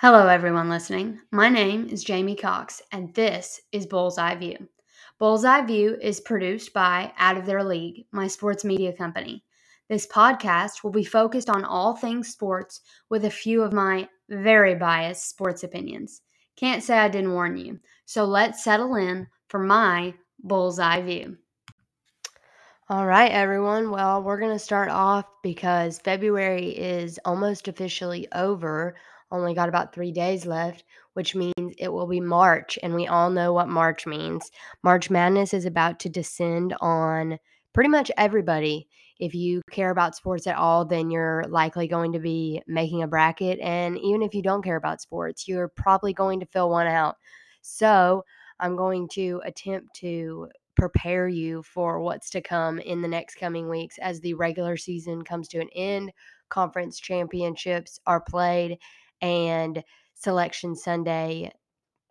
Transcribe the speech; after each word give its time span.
Hello, 0.00 0.26
everyone 0.26 0.68
listening. 0.68 1.20
My 1.30 1.48
name 1.48 1.88
is 1.88 2.02
Jamie 2.02 2.34
Cox, 2.34 2.82
and 2.90 3.14
this 3.14 3.60
is 3.70 3.86
Bullseye 3.86 4.34
View. 4.34 4.68
Bullseye 5.20 5.64
View 5.64 5.96
is 6.02 6.20
produced 6.20 6.72
by 6.72 7.12
Out 7.16 7.38
of 7.38 7.46
Their 7.46 7.62
League, 7.62 8.04
my 8.10 8.26
sports 8.26 8.64
media 8.64 8.92
company. 8.92 9.44
This 9.88 10.04
podcast 10.08 10.82
will 10.82 10.90
be 10.90 11.04
focused 11.04 11.48
on 11.48 11.64
all 11.64 11.94
things 11.94 12.28
sports 12.28 12.80
with 13.08 13.24
a 13.24 13.30
few 13.30 13.62
of 13.62 13.72
my 13.72 14.08
very 14.28 14.74
biased 14.74 15.30
sports 15.30 15.62
opinions. 15.62 16.22
Can't 16.56 16.82
say 16.82 16.98
I 16.98 17.08
didn't 17.08 17.32
warn 17.32 17.56
you. 17.56 17.78
So 18.04 18.24
let's 18.24 18.64
settle 18.64 18.96
in 18.96 19.28
for 19.46 19.60
my 19.60 20.12
Bullseye 20.40 21.02
View. 21.02 21.38
All 22.88 23.06
right, 23.06 23.30
everyone. 23.30 23.90
Well, 23.92 24.24
we're 24.24 24.40
going 24.40 24.52
to 24.52 24.58
start 24.58 24.90
off 24.90 25.24
because 25.44 26.00
February 26.00 26.66
is 26.76 27.18
almost 27.24 27.68
officially 27.68 28.26
over. 28.32 28.96
Only 29.34 29.52
got 29.52 29.68
about 29.68 29.92
three 29.92 30.12
days 30.12 30.46
left, 30.46 30.84
which 31.14 31.34
means 31.34 31.74
it 31.76 31.92
will 31.92 32.06
be 32.06 32.20
March. 32.20 32.78
And 32.84 32.94
we 32.94 33.08
all 33.08 33.30
know 33.30 33.52
what 33.52 33.68
March 33.68 34.06
means. 34.06 34.52
March 34.84 35.10
Madness 35.10 35.52
is 35.52 35.64
about 35.64 35.98
to 36.00 36.08
descend 36.08 36.72
on 36.80 37.40
pretty 37.72 37.90
much 37.90 38.12
everybody. 38.16 38.86
If 39.18 39.34
you 39.34 39.60
care 39.72 39.90
about 39.90 40.14
sports 40.14 40.46
at 40.46 40.56
all, 40.56 40.84
then 40.84 41.10
you're 41.10 41.44
likely 41.48 41.88
going 41.88 42.12
to 42.12 42.20
be 42.20 42.62
making 42.68 43.02
a 43.02 43.08
bracket. 43.08 43.58
And 43.58 43.98
even 43.98 44.22
if 44.22 44.36
you 44.36 44.42
don't 44.42 44.62
care 44.62 44.76
about 44.76 45.00
sports, 45.00 45.48
you're 45.48 45.66
probably 45.66 46.12
going 46.12 46.38
to 46.38 46.46
fill 46.46 46.70
one 46.70 46.86
out. 46.86 47.16
So 47.60 48.24
I'm 48.60 48.76
going 48.76 49.08
to 49.14 49.42
attempt 49.44 49.96
to 49.96 50.48
prepare 50.76 51.26
you 51.26 51.64
for 51.64 51.98
what's 51.98 52.30
to 52.30 52.40
come 52.40 52.78
in 52.78 53.02
the 53.02 53.08
next 53.08 53.34
coming 53.34 53.68
weeks 53.68 53.98
as 53.98 54.20
the 54.20 54.34
regular 54.34 54.76
season 54.76 55.24
comes 55.24 55.48
to 55.48 55.58
an 55.58 55.70
end, 55.74 56.12
conference 56.50 57.00
championships 57.00 57.98
are 58.06 58.20
played, 58.20 58.78
and 59.24 59.82
selection 60.14 60.76
Sunday 60.76 61.50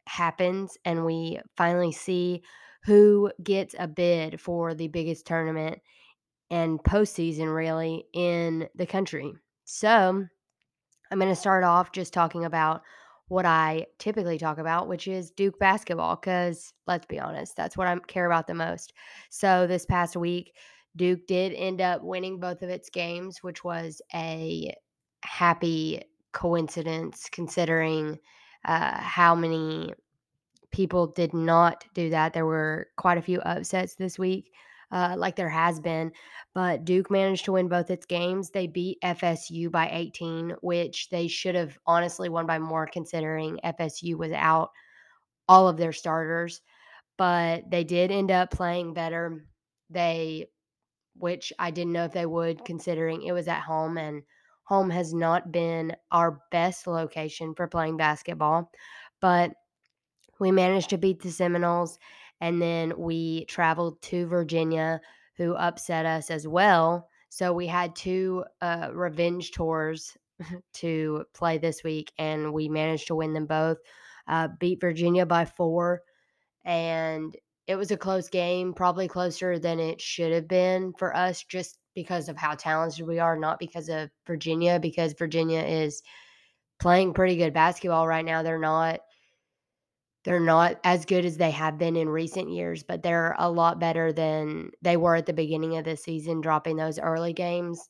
happens, 0.07 0.77
and 0.83 1.05
we 1.05 1.39
finally 1.55 1.91
see 1.91 2.41
who 2.85 3.31
gets 3.41 3.75
a 3.77 3.87
bid 3.87 4.41
for 4.41 4.73
the 4.73 4.87
biggest 4.87 5.25
tournament 5.25 5.79
and 6.49 6.83
postseason 6.83 7.53
really 7.53 8.05
in 8.13 8.67
the 8.75 8.85
country. 8.85 9.31
So 9.63 10.25
I'm 11.11 11.19
going 11.19 11.31
to 11.31 11.35
start 11.39 11.63
off 11.63 11.91
just 11.91 12.13
talking 12.13 12.43
about 12.45 12.81
what 13.27 13.45
I 13.45 13.85
typically 13.99 14.37
talk 14.37 14.57
about, 14.57 14.87
which 14.87 15.07
is 15.07 15.31
Duke 15.31 15.57
basketball, 15.59 16.17
because 16.17 16.73
let's 16.87 17.05
be 17.05 17.19
honest, 17.19 17.55
that's 17.55 17.77
what 17.77 17.87
I 17.87 17.95
care 18.07 18.25
about 18.25 18.47
the 18.47 18.53
most. 18.53 18.91
So 19.29 19.65
this 19.65 19.85
past 19.85 20.17
week, 20.17 20.53
Duke 20.95 21.25
did 21.27 21.53
end 21.53 21.79
up 21.79 22.03
winning 22.03 22.39
both 22.39 22.61
of 22.63 22.69
its 22.69 22.89
games, 22.89 23.37
which 23.41 23.63
was 23.63 24.01
a 24.13 24.73
happy 25.23 26.01
coincidence 26.33 27.29
considering 27.31 28.19
uh, 28.65 28.97
how 28.97 29.35
many 29.35 29.93
people 30.71 31.07
did 31.07 31.33
not 31.33 31.85
do 31.93 32.09
that. 32.09 32.33
There 32.33 32.45
were 32.45 32.87
quite 32.97 33.17
a 33.17 33.21
few 33.21 33.39
upsets 33.41 33.95
this 33.95 34.19
week, 34.19 34.51
uh, 34.91 35.15
like 35.17 35.35
there 35.35 35.49
has 35.49 35.79
been. 35.79 36.11
But 36.53 36.85
Duke 36.85 37.09
managed 37.09 37.45
to 37.45 37.53
win 37.53 37.67
both 37.67 37.89
its 37.89 38.05
games. 38.05 38.49
They 38.49 38.67
beat 38.67 38.99
FSU 39.01 39.71
by 39.71 39.89
18, 39.91 40.55
which 40.61 41.09
they 41.09 41.27
should 41.27 41.55
have 41.55 41.77
honestly 41.87 42.29
won 42.29 42.45
by 42.45 42.59
more 42.59 42.87
considering 42.87 43.59
FSU 43.63 44.15
was 44.17 44.31
out 44.31 44.71
all 45.47 45.67
of 45.67 45.77
their 45.77 45.93
starters. 45.93 46.61
But 47.17 47.69
they 47.69 47.83
did 47.83 48.11
end 48.11 48.31
up 48.31 48.51
playing 48.51 48.93
better. 48.93 49.45
They, 49.89 50.47
which 51.15 51.53
I 51.59 51.71
didn't 51.71 51.93
know 51.93 52.05
if 52.05 52.13
they 52.13 52.25
would, 52.25 52.65
considering 52.65 53.23
it 53.23 53.31
was 53.31 53.47
at 53.47 53.61
home 53.61 53.97
and 53.97 54.23
home 54.63 54.89
has 54.89 55.13
not 55.13 55.51
been 55.51 55.95
our 56.11 56.39
best 56.51 56.87
location 56.87 57.53
for 57.55 57.67
playing 57.67 57.97
basketball. 57.97 58.71
But 59.21 59.51
we 60.39 60.51
managed 60.51 60.89
to 60.91 60.97
beat 60.97 61.21
the 61.21 61.31
Seminoles, 61.31 61.99
and 62.41 62.61
then 62.61 62.93
we 62.97 63.45
traveled 63.45 64.01
to 64.03 64.27
Virginia, 64.27 64.99
who 65.37 65.55
upset 65.55 66.05
us 66.05 66.29
as 66.29 66.47
well. 66.47 67.07
So 67.29 67.53
we 67.53 67.67
had 67.67 67.95
two 67.95 68.45
uh, 68.61 68.89
revenge 68.93 69.51
tours 69.51 70.17
to 70.73 71.25
play 71.33 71.57
this 71.57 71.83
week, 71.83 72.11
and 72.17 72.53
we 72.53 72.69
managed 72.69 73.07
to 73.07 73.15
win 73.15 73.33
them 73.33 73.45
both. 73.45 73.77
Uh, 74.27 74.47
beat 74.59 74.79
Virginia 74.79 75.25
by 75.25 75.45
four, 75.45 76.01
and 76.63 77.35
it 77.67 77.75
was 77.75 77.91
a 77.91 77.97
close 77.97 78.29
game, 78.29 78.73
probably 78.73 79.07
closer 79.07 79.59
than 79.59 79.79
it 79.79 80.01
should 80.01 80.31
have 80.31 80.47
been 80.47 80.93
for 80.97 81.15
us, 81.15 81.43
just 81.43 81.77
because 81.95 82.29
of 82.29 82.37
how 82.37 82.55
talented 82.55 83.07
we 83.07 83.19
are, 83.19 83.37
not 83.37 83.59
because 83.59 83.89
of 83.89 84.09
Virginia, 84.25 84.79
because 84.79 85.13
Virginia 85.13 85.61
is 85.61 86.01
playing 86.79 87.13
pretty 87.13 87.37
good 87.37 87.53
basketball 87.53 88.07
right 88.07 88.25
now. 88.25 88.43
They're 88.43 88.59
not 88.59 88.99
they're 90.23 90.39
not 90.39 90.79
as 90.85 91.05
good 91.05 91.25
as 91.25 91.35
they 91.35 91.51
have 91.51 91.77
been 91.77 91.97
in 91.97 92.07
recent 92.07 92.49
years, 92.49 92.81
but 92.81 93.03
they're 93.03 93.35
a 93.37 93.49
lot 93.49 93.79
better 93.79 94.13
than 94.13 94.71
they 94.81 94.95
were 94.95 95.15
at 95.15 95.25
the 95.25 95.33
beginning 95.33 95.77
of 95.77 95.83
the 95.83 95.97
season, 95.97 96.39
dropping 96.39 96.77
those 96.77 96.97
early 96.97 97.33
games. 97.33 97.89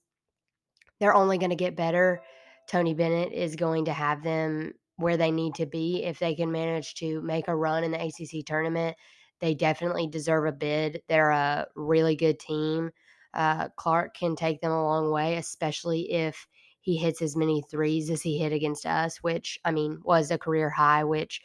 They're 0.99 1.13
only 1.13 1.37
going 1.37 1.51
to 1.51 1.55
get 1.55 1.75
better. 1.75 2.23
Tony 2.67 2.95
Bennett 2.95 3.33
is 3.33 3.55
going 3.55 3.85
to 3.85 3.93
have 3.93 4.23
them 4.23 4.73
where 4.95 5.17
they 5.17 5.31
need 5.31 5.53
to 5.55 5.65
be 5.65 6.03
if 6.03 6.17
they 6.17 6.33
can 6.33 6.51
manage 6.51 6.95
to 6.95 7.21
make 7.21 7.47
a 7.47 7.55
run 7.55 7.83
in 7.83 7.91
the 7.91 8.03
ACC 8.03 8.45
tournament. 8.45 8.95
They 9.39 9.53
definitely 9.53 10.07
deserve 10.07 10.45
a 10.45 10.51
bid. 10.51 11.01
They're 11.07 11.31
a 11.31 11.67
really 11.75 12.15
good 12.15 12.39
team. 12.39 12.91
Uh, 13.33 13.69
Clark 13.75 14.15
can 14.15 14.35
take 14.35 14.61
them 14.61 14.71
a 14.71 14.83
long 14.83 15.11
way, 15.11 15.37
especially 15.37 16.11
if 16.11 16.47
he 16.81 16.97
hits 16.97 17.21
as 17.21 17.35
many 17.35 17.61
threes 17.61 18.09
as 18.09 18.21
he 18.21 18.37
hit 18.37 18.51
against 18.51 18.85
us, 18.85 19.17
which 19.23 19.59
I 19.63 19.71
mean 19.71 20.01
was 20.03 20.31
a 20.31 20.37
career 20.37 20.69
high, 20.69 21.03
which 21.03 21.41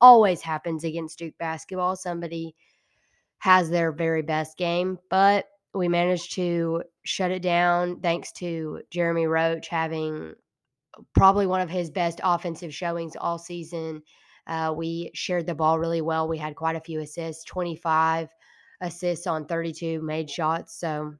always 0.00 0.42
happens 0.42 0.84
against 0.84 1.18
Duke 1.18 1.38
basketball. 1.38 1.96
Somebody 1.96 2.54
has 3.38 3.70
their 3.70 3.90
very 3.90 4.22
best 4.22 4.58
game, 4.58 4.98
but 5.10 5.46
we 5.74 5.88
managed 5.88 6.34
to 6.34 6.82
shut 7.04 7.30
it 7.30 7.42
down 7.42 8.00
thanks 8.00 8.32
to 8.32 8.82
Jeremy 8.90 9.26
Roach 9.26 9.68
having 9.68 10.34
probably 11.14 11.46
one 11.46 11.60
of 11.60 11.70
his 11.70 11.90
best 11.90 12.20
offensive 12.22 12.74
showings 12.74 13.16
all 13.18 13.38
season. 13.38 14.02
Uh, 14.46 14.74
we 14.76 15.10
shared 15.14 15.46
the 15.46 15.54
ball 15.54 15.78
really 15.78 16.02
well. 16.02 16.28
We 16.28 16.38
had 16.38 16.56
quite 16.56 16.76
a 16.76 16.80
few 16.80 17.00
assists, 17.00 17.44
25 17.44 18.28
assists 18.80 19.26
on 19.26 19.46
32 19.46 20.02
made 20.02 20.28
shots. 20.28 20.78
So 20.78 21.14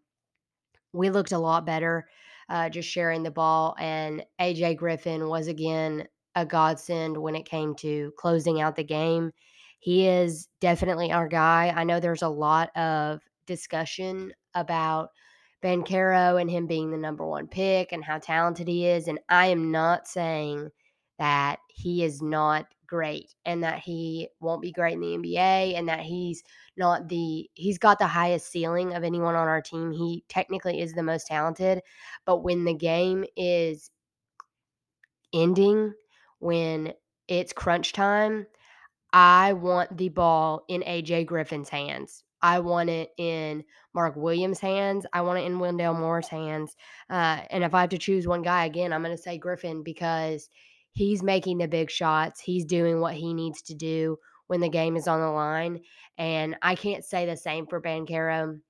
we 0.92 1.10
looked 1.10 1.32
a 1.32 1.38
lot 1.38 1.66
better 1.66 2.06
uh, 2.48 2.68
just 2.68 2.88
sharing 2.88 3.22
the 3.22 3.30
ball. 3.30 3.74
And 3.78 4.24
AJ 4.40 4.76
Griffin 4.76 5.28
was 5.28 5.48
again 5.48 6.06
a 6.34 6.44
godsend 6.46 7.16
when 7.16 7.34
it 7.34 7.44
came 7.44 7.74
to 7.76 8.12
closing 8.18 8.60
out 8.60 8.76
the 8.76 8.84
game. 8.84 9.32
He 9.80 10.06
is 10.06 10.48
definitely 10.60 11.10
our 11.10 11.28
guy. 11.28 11.72
I 11.74 11.84
know 11.84 11.98
there's 11.98 12.22
a 12.22 12.28
lot 12.28 12.74
of 12.76 13.20
discussion 13.46 14.32
about 14.54 15.10
Banchero 15.62 16.40
and 16.40 16.50
him 16.50 16.66
being 16.66 16.90
the 16.90 16.96
number 16.96 17.26
one 17.26 17.46
pick 17.46 17.92
and 17.92 18.04
how 18.04 18.18
talented 18.18 18.68
he 18.68 18.86
is. 18.86 19.08
And 19.08 19.18
I 19.28 19.46
am 19.46 19.70
not 19.70 20.06
saying 20.06 20.70
that 21.18 21.58
he 21.68 22.04
is 22.04 22.20
not 22.20 22.66
great 22.92 23.34
and 23.46 23.64
that 23.64 23.78
he 23.78 24.28
won't 24.38 24.60
be 24.60 24.70
great 24.70 24.92
in 24.92 25.00
the 25.00 25.16
NBA 25.16 25.78
and 25.78 25.88
that 25.88 26.00
he's 26.00 26.42
not 26.76 27.08
the 27.08 27.48
he's 27.54 27.78
got 27.78 27.98
the 27.98 28.06
highest 28.06 28.52
ceiling 28.52 28.92
of 28.92 29.02
anyone 29.02 29.34
on 29.34 29.48
our 29.48 29.62
team. 29.62 29.92
He 29.92 30.24
technically 30.28 30.80
is 30.82 30.92
the 30.92 31.02
most 31.02 31.26
talented, 31.26 31.80
but 32.26 32.44
when 32.44 32.64
the 32.64 32.74
game 32.74 33.24
is 33.34 33.90
ending, 35.32 35.94
when 36.38 36.92
it's 37.28 37.54
crunch 37.54 37.94
time, 37.94 38.46
I 39.14 39.54
want 39.54 39.96
the 39.96 40.10
ball 40.10 40.64
in 40.68 40.82
AJ 40.82 41.26
Griffin's 41.26 41.70
hands. 41.70 42.24
I 42.42 42.58
want 42.58 42.90
it 42.90 43.10
in 43.16 43.64
Mark 43.94 44.16
Williams' 44.16 44.60
hands. 44.60 45.06
I 45.14 45.22
want 45.22 45.38
it 45.38 45.46
in 45.46 45.60
Wendell 45.60 45.94
Moore's 45.94 46.28
hands. 46.28 46.76
Uh, 47.08 47.40
and 47.50 47.64
if 47.64 47.72
I 47.72 47.80
have 47.80 47.90
to 47.90 47.98
choose 47.98 48.26
one 48.26 48.42
guy 48.42 48.66
again, 48.66 48.92
I'm 48.92 49.02
going 49.02 49.16
to 49.16 49.22
say 49.22 49.38
Griffin 49.38 49.82
because 49.82 50.50
he's 50.92 51.22
making 51.22 51.58
the 51.58 51.68
big 51.68 51.90
shots. 51.90 52.40
He's 52.40 52.64
doing 52.64 53.00
what 53.00 53.14
he 53.14 53.34
needs 53.34 53.62
to 53.62 53.74
do 53.74 54.18
when 54.46 54.60
the 54.60 54.68
game 54.68 54.96
is 54.96 55.08
on 55.08 55.20
the 55.20 55.30
line. 55.30 55.80
And 56.18 56.56
I 56.62 56.74
can't 56.74 57.04
say 57.04 57.26
the 57.26 57.36
same 57.36 57.66
for 57.66 57.80
Banchero. 57.80 58.60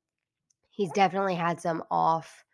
He's 0.70 0.92
definitely 0.92 1.34
had 1.34 1.60
some 1.60 1.82
off 1.90 2.44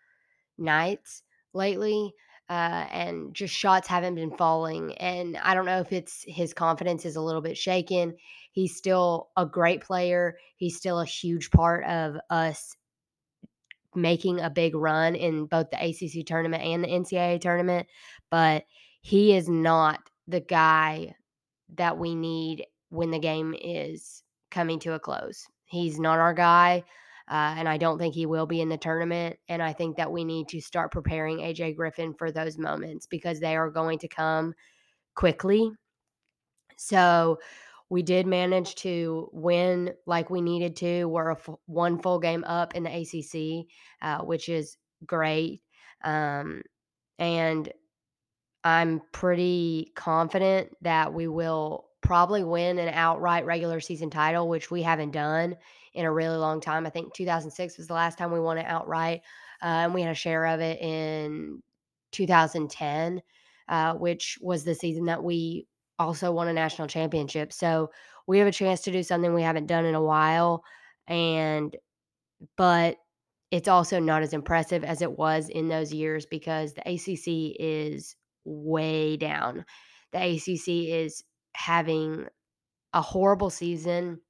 nights 0.57 1.23
lately. 1.53 2.15
Uh, 2.51 2.87
and 2.91 3.35
just 3.35 3.55
shots 3.55 3.87
haven't 3.87 4.15
been 4.15 4.35
falling. 4.35 4.95
And 4.97 5.37
I 5.37 5.53
don't 5.53 5.67
know 5.67 5.81
if 5.81 5.93
it's 5.93 6.25
his 6.27 6.55
confidence 6.55 7.05
is 7.05 7.17
a 7.17 7.21
little 7.21 7.43
bit 7.43 7.59
shaken. 7.59 8.17
He's 8.53 8.75
still 8.75 9.29
a 9.37 9.45
great 9.45 9.83
player. 9.83 10.39
He's 10.57 10.79
still 10.79 10.99
a 10.99 11.05
huge 11.05 11.51
part 11.51 11.85
of 11.85 12.17
us 12.31 12.75
making 13.95 14.41
a 14.41 14.49
big 14.49 14.75
run 14.75 15.15
in 15.15 15.45
both 15.45 15.71
the 15.71 15.77
ACC 15.77 16.25
tournament 16.25 16.63
and 16.63 16.83
the 16.83 16.89
NCAA 16.89 17.39
tournament. 17.43 17.87
But 18.31 18.65
he 19.09 19.35
is 19.35 19.49
not 19.49 20.01
the 20.27 20.41
guy 20.41 21.15
that 21.77 21.97
we 21.97 22.15
need 22.15 22.67
when 22.91 23.11
the 23.11 23.19
game 23.19 23.55
is 23.59 24.23
coming 24.51 24.79
to 24.79 24.93
a 24.93 25.01
close. 25.01 25.47
He's 25.65 25.99
not 25.99 26.19
our 26.19 26.35
guy. 26.35 26.85
Uh, 27.27 27.55
and 27.57 27.67
I 27.67 27.79
don't 27.79 27.99
think 27.99 28.15
he 28.15 28.27
will 28.27 28.45
be 28.45 28.61
in 28.61 28.69
the 28.69 28.77
tournament. 28.77 29.39
And 29.49 29.63
I 29.63 29.73
think 29.73 29.97
that 29.97 30.13
we 30.13 30.25
need 30.25 30.47
to 30.49 30.61
start 30.61 30.93
preparing 30.93 31.39
AJ 31.39 31.77
Griffin 31.77 32.13
for 32.13 32.31
those 32.31 32.59
moments 32.59 33.07
because 33.07 33.41
they 33.41 33.57
are 33.57 33.71
going 33.71 33.99
to 34.01 34.09
come 34.09 34.53
quickly. 35.15 35.71
So 36.77 37.39
we 37.89 38.03
did 38.03 38.27
manage 38.27 38.75
to 38.77 39.31
win 39.33 39.95
like 40.05 40.29
we 40.29 40.43
needed 40.43 40.77
to. 40.77 41.07
We're 41.07 41.35
one 41.65 41.99
full 41.99 42.19
game 42.19 42.45
up 42.45 42.75
in 42.75 42.83
the 42.83 42.95
ACC, 42.95 43.69
uh, 44.03 44.23
which 44.23 44.51
is 44.51 44.77
great. 45.07 45.63
Um, 46.05 46.61
and 47.19 47.73
I'm 48.69 49.01
pretty 49.13 49.93
confident 49.95 50.77
that 50.83 51.15
we 51.15 51.27
will 51.27 51.87
probably 52.03 52.45
win 52.45 52.79
an 52.79 52.91
outright 52.91 53.47
regular 53.47 53.81
season 53.81 54.11
title, 54.11 54.47
which 54.47 54.71
we 54.71 54.83
haven't 54.83 55.13
done 55.13 55.57
in 55.95 56.05
a 56.05 56.13
really 56.13 56.37
long 56.37 56.61
time. 56.61 56.85
I 56.85 56.91
think 56.91 57.15
2006 57.15 57.79
was 57.79 57.87
the 57.87 57.95
last 57.95 58.19
time 58.19 58.31
we 58.31 58.41
won 58.41 58.59
it 58.59 58.67
outright, 58.67 59.23
uh, 59.63 59.67
and 59.67 59.95
we 59.95 60.03
had 60.03 60.13
a 60.13 60.15
share 60.15 60.45
of 60.47 60.61
it 60.61 60.83
in 60.83 61.63
2010, 62.13 63.23
uh, 63.69 63.95
which 63.95 64.39
was 64.43 64.65
the 64.65 64.75
season 64.75 65.07
that 65.07 65.25
we 65.25 65.67
also 65.99 66.31
won 66.31 66.49
a 66.49 66.53
national 66.53 66.89
championship. 66.89 67.55
So 67.55 67.91
we 68.27 68.39
have 68.39 68.49
a 68.49 68.53
chance 68.53 68.83
to 68.83 68.93
do 68.93 69.03
something 69.03 69.33
we 69.33 69.43
haven't 69.43 69.67
done 69.67 69.87
in 69.87 69.95
a 69.95 70.03
while, 70.03 70.63
and 71.07 71.75
but 72.59 72.99
it's 73.51 73.69
also 73.69 73.99
not 73.99 74.23
as 74.23 74.35
impressive 74.35 74.85
as 74.85 75.01
it 75.01 75.19
was 75.19 75.49
in 75.49 75.69
those 75.69 75.91
years 75.91 76.27
because 76.27 76.75
the 76.75 76.83
ACC 76.83 77.57
is 77.59 78.15
way 78.49 79.17
down. 79.17 79.65
The 80.13 80.19
ACC 80.19 80.89
is 80.89 81.23
having 81.55 82.27
a 82.95 83.03
horrible 83.03 83.51
season. 83.51 84.21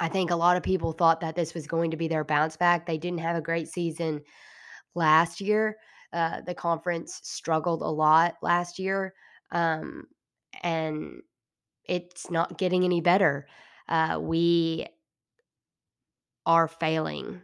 I 0.00 0.08
think 0.08 0.30
a 0.30 0.36
lot 0.36 0.56
of 0.56 0.62
people 0.62 0.92
thought 0.92 1.20
that 1.20 1.36
this 1.36 1.54
was 1.54 1.66
going 1.66 1.90
to 1.90 1.96
be 1.96 2.08
their 2.08 2.24
bounce 2.24 2.56
back. 2.56 2.86
They 2.86 2.98
didn't 2.98 3.20
have 3.20 3.36
a 3.36 3.42
great 3.42 3.68
season 3.68 4.22
last 4.94 5.40
year. 5.40 5.76
Uh, 6.12 6.40
the 6.46 6.54
conference 6.54 7.20
struggled 7.22 7.82
a 7.82 7.88
lot 7.88 8.36
last 8.40 8.78
year, 8.78 9.14
um, 9.50 10.04
and 10.62 11.22
it's 11.84 12.30
not 12.30 12.56
getting 12.56 12.84
any 12.84 13.00
better. 13.00 13.46
Uh, 13.88 14.18
we 14.20 14.86
are 16.46 16.68
failing 16.68 17.42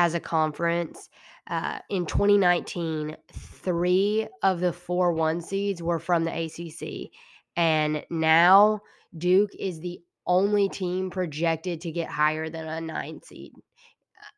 as 0.00 0.14
a 0.14 0.20
conference. 0.20 1.10
Uh, 1.46 1.78
in 1.90 2.06
2019, 2.06 3.16
three 3.32 4.26
of 4.42 4.60
the 4.60 4.72
four 4.72 5.12
one 5.12 5.42
seeds 5.42 5.82
were 5.82 5.98
from 5.98 6.24
the 6.24 6.32
ACC. 6.32 7.10
And 7.54 8.02
now 8.08 8.80
Duke 9.16 9.50
is 9.58 9.80
the 9.80 10.00
only 10.26 10.70
team 10.70 11.10
projected 11.10 11.82
to 11.82 11.92
get 11.92 12.08
higher 12.08 12.48
than 12.48 12.66
a 12.66 12.80
nine 12.80 13.20
seed. 13.22 13.52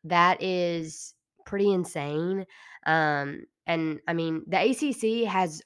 That 0.03 0.43
is 0.43 1.13
pretty 1.45 1.71
insane. 1.71 2.45
Um, 2.85 3.45
and 3.65 4.01
I 4.05 4.13
mean, 4.13 4.43
the 4.47 4.59
ACC 4.69 5.29
has 5.31 5.61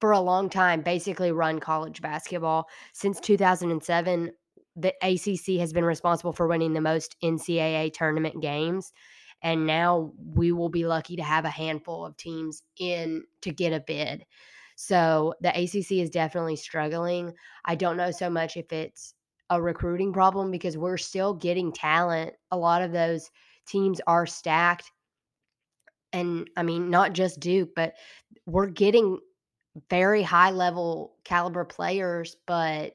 for 0.00 0.12
a 0.12 0.20
long 0.20 0.50
time 0.50 0.82
basically 0.82 1.32
run 1.32 1.60
college 1.60 2.02
basketball 2.02 2.68
since 2.92 3.20
2007 3.20 4.32
the 4.78 4.94
ACC 5.02 5.60
has 5.60 5.72
been 5.72 5.84
responsible 5.84 6.32
for 6.32 6.46
winning 6.46 6.72
the 6.72 6.80
most 6.80 7.16
NCAA 7.22 7.92
tournament 7.92 8.40
games. 8.40 8.92
And 9.42 9.66
now 9.66 10.12
we 10.34 10.52
will 10.52 10.68
be 10.68 10.86
lucky 10.86 11.16
to 11.16 11.22
have 11.22 11.44
a 11.44 11.50
handful 11.50 12.04
of 12.04 12.16
teams 12.16 12.62
in 12.78 13.24
to 13.42 13.50
get 13.50 13.72
a 13.72 13.80
bid. 13.80 14.24
So 14.76 15.34
the 15.40 15.50
ACC 15.50 15.92
is 15.92 16.10
definitely 16.10 16.56
struggling. 16.56 17.34
I 17.64 17.74
don't 17.74 17.96
know 17.96 18.10
so 18.10 18.30
much 18.30 18.56
if 18.56 18.72
it's 18.72 19.14
a 19.50 19.60
recruiting 19.60 20.12
problem 20.12 20.50
because 20.50 20.76
we're 20.76 20.96
still 20.96 21.34
getting 21.34 21.72
talent. 21.72 22.34
A 22.50 22.56
lot 22.56 22.82
of 22.82 22.92
those 22.92 23.30
teams 23.66 24.00
are 24.06 24.26
stacked. 24.26 24.90
And 26.12 26.48
I 26.56 26.62
mean, 26.62 26.90
not 26.90 27.12
just 27.12 27.40
Duke, 27.40 27.70
but 27.74 27.94
we're 28.46 28.68
getting 28.68 29.18
very 29.90 30.22
high 30.22 30.50
level 30.50 31.14
caliber 31.24 31.64
players, 31.64 32.36
but 32.46 32.94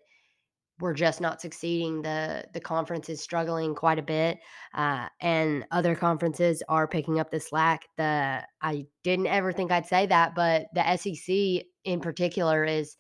we're 0.84 0.94
just 0.94 1.22
not 1.22 1.40
succeeding. 1.40 2.02
The 2.02 2.44
the 2.52 2.60
conference 2.60 3.08
is 3.08 3.22
struggling 3.22 3.74
quite 3.74 4.00
a 4.00 4.04
bit, 4.04 4.40
uh, 4.74 5.08
and 5.22 5.64
other 5.72 5.96
conferences 5.96 6.62
are 6.68 6.90
picking 6.90 7.22
up 7.22 7.32
the 7.32 7.40
slack. 7.40 7.84
The 7.96 8.44
I 8.62 8.86
didn't 9.02 9.28
ever 9.28 9.54
think 9.54 9.72
I'd 9.72 9.86
say 9.86 10.08
that, 10.08 10.36
but 10.36 10.66
the 10.76 10.98
SEC 10.98 11.64
in 11.86 12.02
particular 12.02 12.66
is 12.66 12.98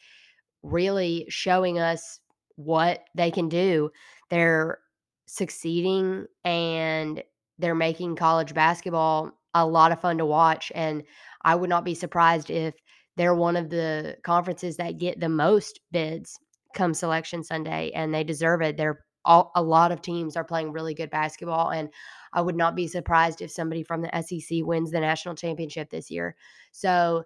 really 0.63 1.25
showing 1.27 1.77
us 1.77 2.21
what 2.55 3.03
they 3.15 3.29
can 3.29 3.49
do. 3.49 3.91
They're 4.29 4.79
succeeding 5.25 6.27
and 6.45 7.21
they're 7.59 7.75
making 7.75 8.15
college 8.15 8.53
basketball 8.53 9.33
a 9.53 9.67
lot 9.67 9.91
of 9.91 9.99
fun 9.99 10.19
to 10.19 10.25
watch. 10.25 10.71
And 10.73 11.03
I 11.41 11.55
would 11.55 11.69
not 11.69 11.83
be 11.83 11.95
surprised 11.95 12.49
if 12.49 12.75
they're 13.17 13.35
one 13.35 13.57
of 13.57 13.69
the 13.69 14.15
conferences 14.23 14.77
that 14.77 14.99
get 14.99 15.19
the 15.19 15.27
most 15.27 15.81
bids 15.91 16.39
come 16.73 16.93
selection 16.93 17.43
Sunday, 17.43 17.91
and 17.93 18.13
they 18.13 18.23
deserve 18.23 18.61
it. 18.61 18.77
They're 18.77 19.05
all, 19.25 19.51
a 19.55 19.63
lot 19.63 19.91
of 19.91 20.01
teams 20.01 20.35
are 20.35 20.43
playing 20.43 20.71
really 20.71 20.93
good 20.93 21.09
basketball, 21.09 21.69
and 21.69 21.89
I 22.33 22.41
would 22.41 22.55
not 22.55 22.75
be 22.75 22.87
surprised 22.87 23.41
if 23.41 23.51
somebody 23.51 23.83
from 23.83 24.01
the 24.01 24.21
SEC 24.21 24.59
wins 24.63 24.91
the 24.91 24.99
national 24.99 25.35
championship 25.35 25.89
this 25.89 26.11
year. 26.11 26.35
So 26.71 27.23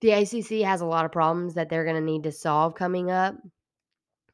the 0.00 0.10
ACC 0.10 0.66
has 0.66 0.80
a 0.80 0.86
lot 0.86 1.04
of 1.04 1.12
problems 1.12 1.54
that 1.54 1.68
they're 1.68 1.84
going 1.84 1.96
to 1.96 2.02
need 2.02 2.24
to 2.24 2.32
solve 2.32 2.74
coming 2.74 3.10
up 3.10 3.36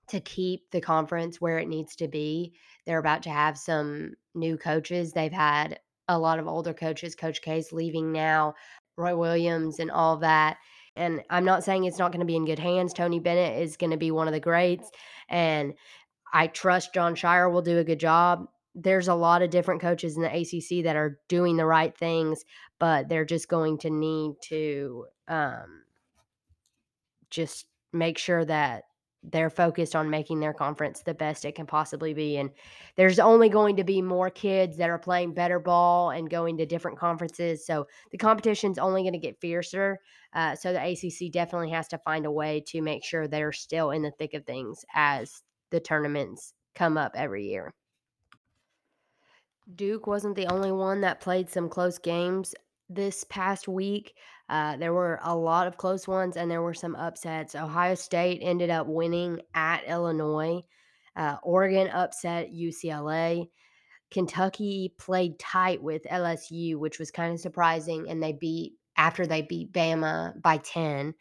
to 0.09 0.21
keep 0.21 0.71
the 0.71 0.81
conference 0.81 1.41
where 1.41 1.59
it 1.59 1.69
needs 1.69 1.95
to 1.97 2.09
be. 2.09 2.55
They're 2.87 2.99
about 2.99 3.23
to 3.25 3.31
have 3.31 3.59
some 3.59 4.15
new 4.35 4.57
coaches. 4.57 5.13
They've 5.13 5.31
had 5.31 5.79
a 6.09 6.19
lot 6.19 6.39
of 6.39 6.49
older 6.49 6.73
coaches, 6.73 7.15
Coach 7.15 7.43
K's 7.43 7.73
leaving 7.73 8.11
now, 8.11 8.55
Roy 8.97 9.15
Williams, 9.15 9.79
and 9.79 9.91
all 9.91 10.17
that. 10.19 10.57
And 10.97 11.23
I'm 11.31 11.45
not 11.45 11.65
saying 11.65 11.85
it's 11.85 11.99
not 11.99 12.13
going 12.13 12.21
to 12.21 12.27
be 12.27 12.37
in 12.37 12.45
good 12.45 12.59
hands. 12.59 12.93
Tony 12.93 13.21
Bennett 13.21 13.63
is 13.63 13.77
going 13.77 13.91
to 13.91 13.97
be 13.97 14.11
one 14.11 14.29
of 14.29 14.35
the 14.35 14.41
greats. 14.41 14.91
And 15.29 15.75
I 16.33 16.47
trust 16.49 16.95
Jon 16.95 17.15
Scheyer 17.15 17.51
will 17.53 17.63
do 17.63 17.79
a 17.79 17.85
good 17.85 18.01
job. 18.01 18.47
There's 18.75 19.09
a 19.09 19.15
lot 19.15 19.43
of 19.43 19.51
different 19.51 19.81
coaches 19.81 20.17
in 20.17 20.23
the 20.23 20.29
ACC 20.29 20.85
that 20.85 20.97
are 20.97 21.19
doing 21.29 21.57
the 21.57 21.67
right 21.67 21.97
things, 21.97 22.45
but 22.79 23.09
they're 23.09 23.25
just 23.25 23.49
going 23.49 23.79
to 23.79 23.91
need 23.91 24.35
to 24.43 25.07
um, 25.27 25.83
just 27.31 27.67
make 27.93 28.19
sure 28.19 28.45
that 28.45 28.85
they're 29.23 29.51
focused 29.51 29.97
on 29.97 30.11
making 30.11 30.41
their 30.41 30.53
conference 30.53 31.03
the 31.03 31.15
best 31.15 31.45
it 31.45 31.55
can 31.55 31.67
possibly 31.67 32.15
be. 32.15 32.37
And 32.37 32.51
there's 32.97 33.19
only 33.19 33.49
going 33.49 33.77
to 33.77 33.85
be 33.85 34.01
more 34.01 34.31
kids 34.31 34.77
that 34.77 34.91
are 34.91 34.99
playing 34.99 35.35
better 35.35 35.59
ball 35.59 36.11
and 36.11 36.31
going 36.31 36.57
to 36.59 36.67
different 36.67 36.99
conferences. 36.99 37.67
So 37.67 37.87
the 38.11 38.19
competition's 38.19 38.79
only 38.79 39.03
going 39.03 39.15
to 39.15 39.19
get 39.19 39.41
fiercer. 39.41 39.99
Uh, 40.33 40.55
so 40.55 40.73
the 40.73 40.83
ACC 40.83 41.33
definitely 41.33 41.71
has 41.71 41.89
to 41.89 41.99
find 41.99 42.27
a 42.27 42.31
way 42.31 42.63
to 42.69 42.81
make 42.81 43.05
sure 43.05 43.27
they're 43.27 43.53
still 43.53 43.91
in 43.91 44.03
the 44.03 44.13
thick 44.13 44.35
of 44.35 44.45
things 44.45 44.85
as 44.95 45.43
the 45.71 45.81
tournaments 45.81 46.55
come 46.75 46.97
up 46.97 47.13
every 47.15 47.47
year. 47.47 47.75
Duke 49.75 50.07
wasn't 50.07 50.37
the 50.37 50.47
only 50.47 50.73
one 50.73 51.03
that 51.03 51.21
played 51.21 51.51
some 51.51 51.69
close 51.69 51.99
games 51.99 52.55
this 52.89 53.25
past 53.25 53.69
week. 53.69 54.15
Uh, 54.49 54.77
there 54.77 54.95
were 54.95 55.21
a 55.23 55.37
lot 55.37 55.67
of 55.67 55.77
close 55.77 56.09
ones 56.09 56.37
and 56.37 56.51
there 56.51 56.63
were 56.63 56.75
some 56.75 56.97
upsets. 56.97 57.55
Ohio 57.55 57.95
State 57.95 58.41
ended 58.43 58.71
up 58.71 58.87
winning 58.87 59.41
at 59.55 59.85
Illinois. 59.87 60.63
Uh, 61.17 61.37
Oregon 61.43 61.89
upset 61.89 62.53
UCLA. 62.53 63.49
Kentucky 64.11 64.95
played 64.99 65.39
tight 65.39 65.83
with 65.83 66.03
LSU, 66.05 66.77
which 66.77 66.99
was 66.99 67.11
kind 67.11 67.33
of 67.33 67.41
surprising, 67.41 68.09
and 68.09 68.23
they 68.23 68.33
beat 68.33 68.73
after 68.97 69.27
they 69.27 69.43
beat 69.43 69.73
Bama 69.73 70.41
by 70.41 70.57
10, 70.59 71.15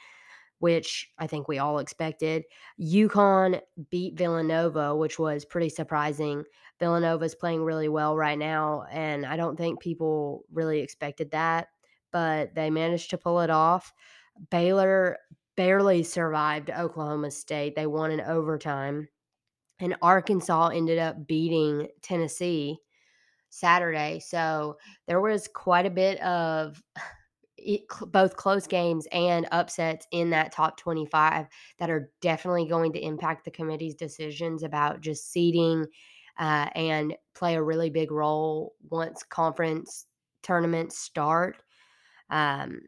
which 0.59 1.09
I 1.19 1.27
think 1.27 1.47
we 1.47 1.59
all 1.59 1.79
expected. 1.79 2.43
UConn 2.79 3.61
beat 3.89 4.17
Villanova, 4.17 4.95
which 4.95 5.19
was 5.19 5.45
pretty 5.45 5.69
surprising. 5.69 6.43
Villanova's 6.79 7.35
playing 7.35 7.63
really 7.63 7.89
well 7.89 8.15
right 8.15 8.37
now, 8.37 8.85
and 8.91 9.25
I 9.25 9.35
don't 9.37 9.57
think 9.57 9.79
people 9.79 10.45
really 10.51 10.79
expected 10.79 11.31
that 11.31 11.67
but 12.11 12.55
they 12.55 12.69
managed 12.69 13.09
to 13.11 13.17
pull 13.17 13.41
it 13.41 13.49
off. 13.49 13.93
Baylor 14.49 15.17
barely 15.55 16.03
survived 16.03 16.69
Oklahoma 16.69 17.31
State. 17.31 17.75
They 17.75 17.87
won 17.87 18.11
in 18.11 18.21
overtime. 18.21 19.07
And 19.79 19.95
Arkansas 20.01 20.69
ended 20.69 20.97
up 20.97 21.27
beating 21.27 21.89
Tennessee 22.01 22.79
Saturday. 23.49 24.19
So 24.19 24.77
there 25.07 25.21
was 25.21 25.47
quite 25.47 25.85
a 25.85 25.91
bit 25.91 26.19
of 26.21 26.81
both 28.07 28.35
close 28.35 28.67
games 28.67 29.07
and 29.11 29.47
upsets 29.51 30.07
in 30.11 30.29
that 30.31 30.51
top 30.51 30.77
25 30.77 31.47
that 31.79 31.89
are 31.89 32.11
definitely 32.21 32.65
going 32.67 32.93
to 32.93 33.03
impact 33.03 33.45
the 33.45 33.51
committee's 33.51 33.95
decisions 33.95 34.63
about 34.63 35.01
just 35.01 35.31
seeding 35.31 35.85
uh, 36.39 36.67
and 36.75 37.15
play 37.35 37.55
a 37.55 37.63
really 37.63 37.89
big 37.89 38.11
role 38.11 38.73
once 38.89 39.23
conference 39.23 40.05
tournaments 40.43 40.97
start. 40.97 41.57
Um, 42.29 42.81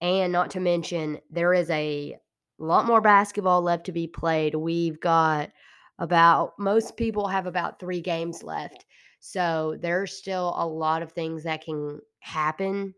and 0.00 0.32
not 0.32 0.50
to 0.52 0.60
mention, 0.60 1.18
there 1.30 1.54
is 1.54 1.70
a 1.70 2.16
lot 2.58 2.86
more 2.86 3.00
basketball 3.00 3.62
left 3.62 3.86
to 3.86 3.92
be 3.92 4.06
played. 4.06 4.54
We've 4.54 5.00
got 5.00 5.50
about, 5.98 6.52
most 6.58 6.96
people 6.96 7.26
have 7.26 7.46
about 7.46 7.80
three 7.80 8.00
games 8.00 8.42
left. 8.42 8.84
So 9.20 9.76
there's 9.80 10.12
still 10.12 10.54
a 10.56 10.66
lot 10.66 11.02
of 11.02 11.12
things 11.12 11.42
that 11.44 11.64
can 11.64 12.00
happen 12.20 12.94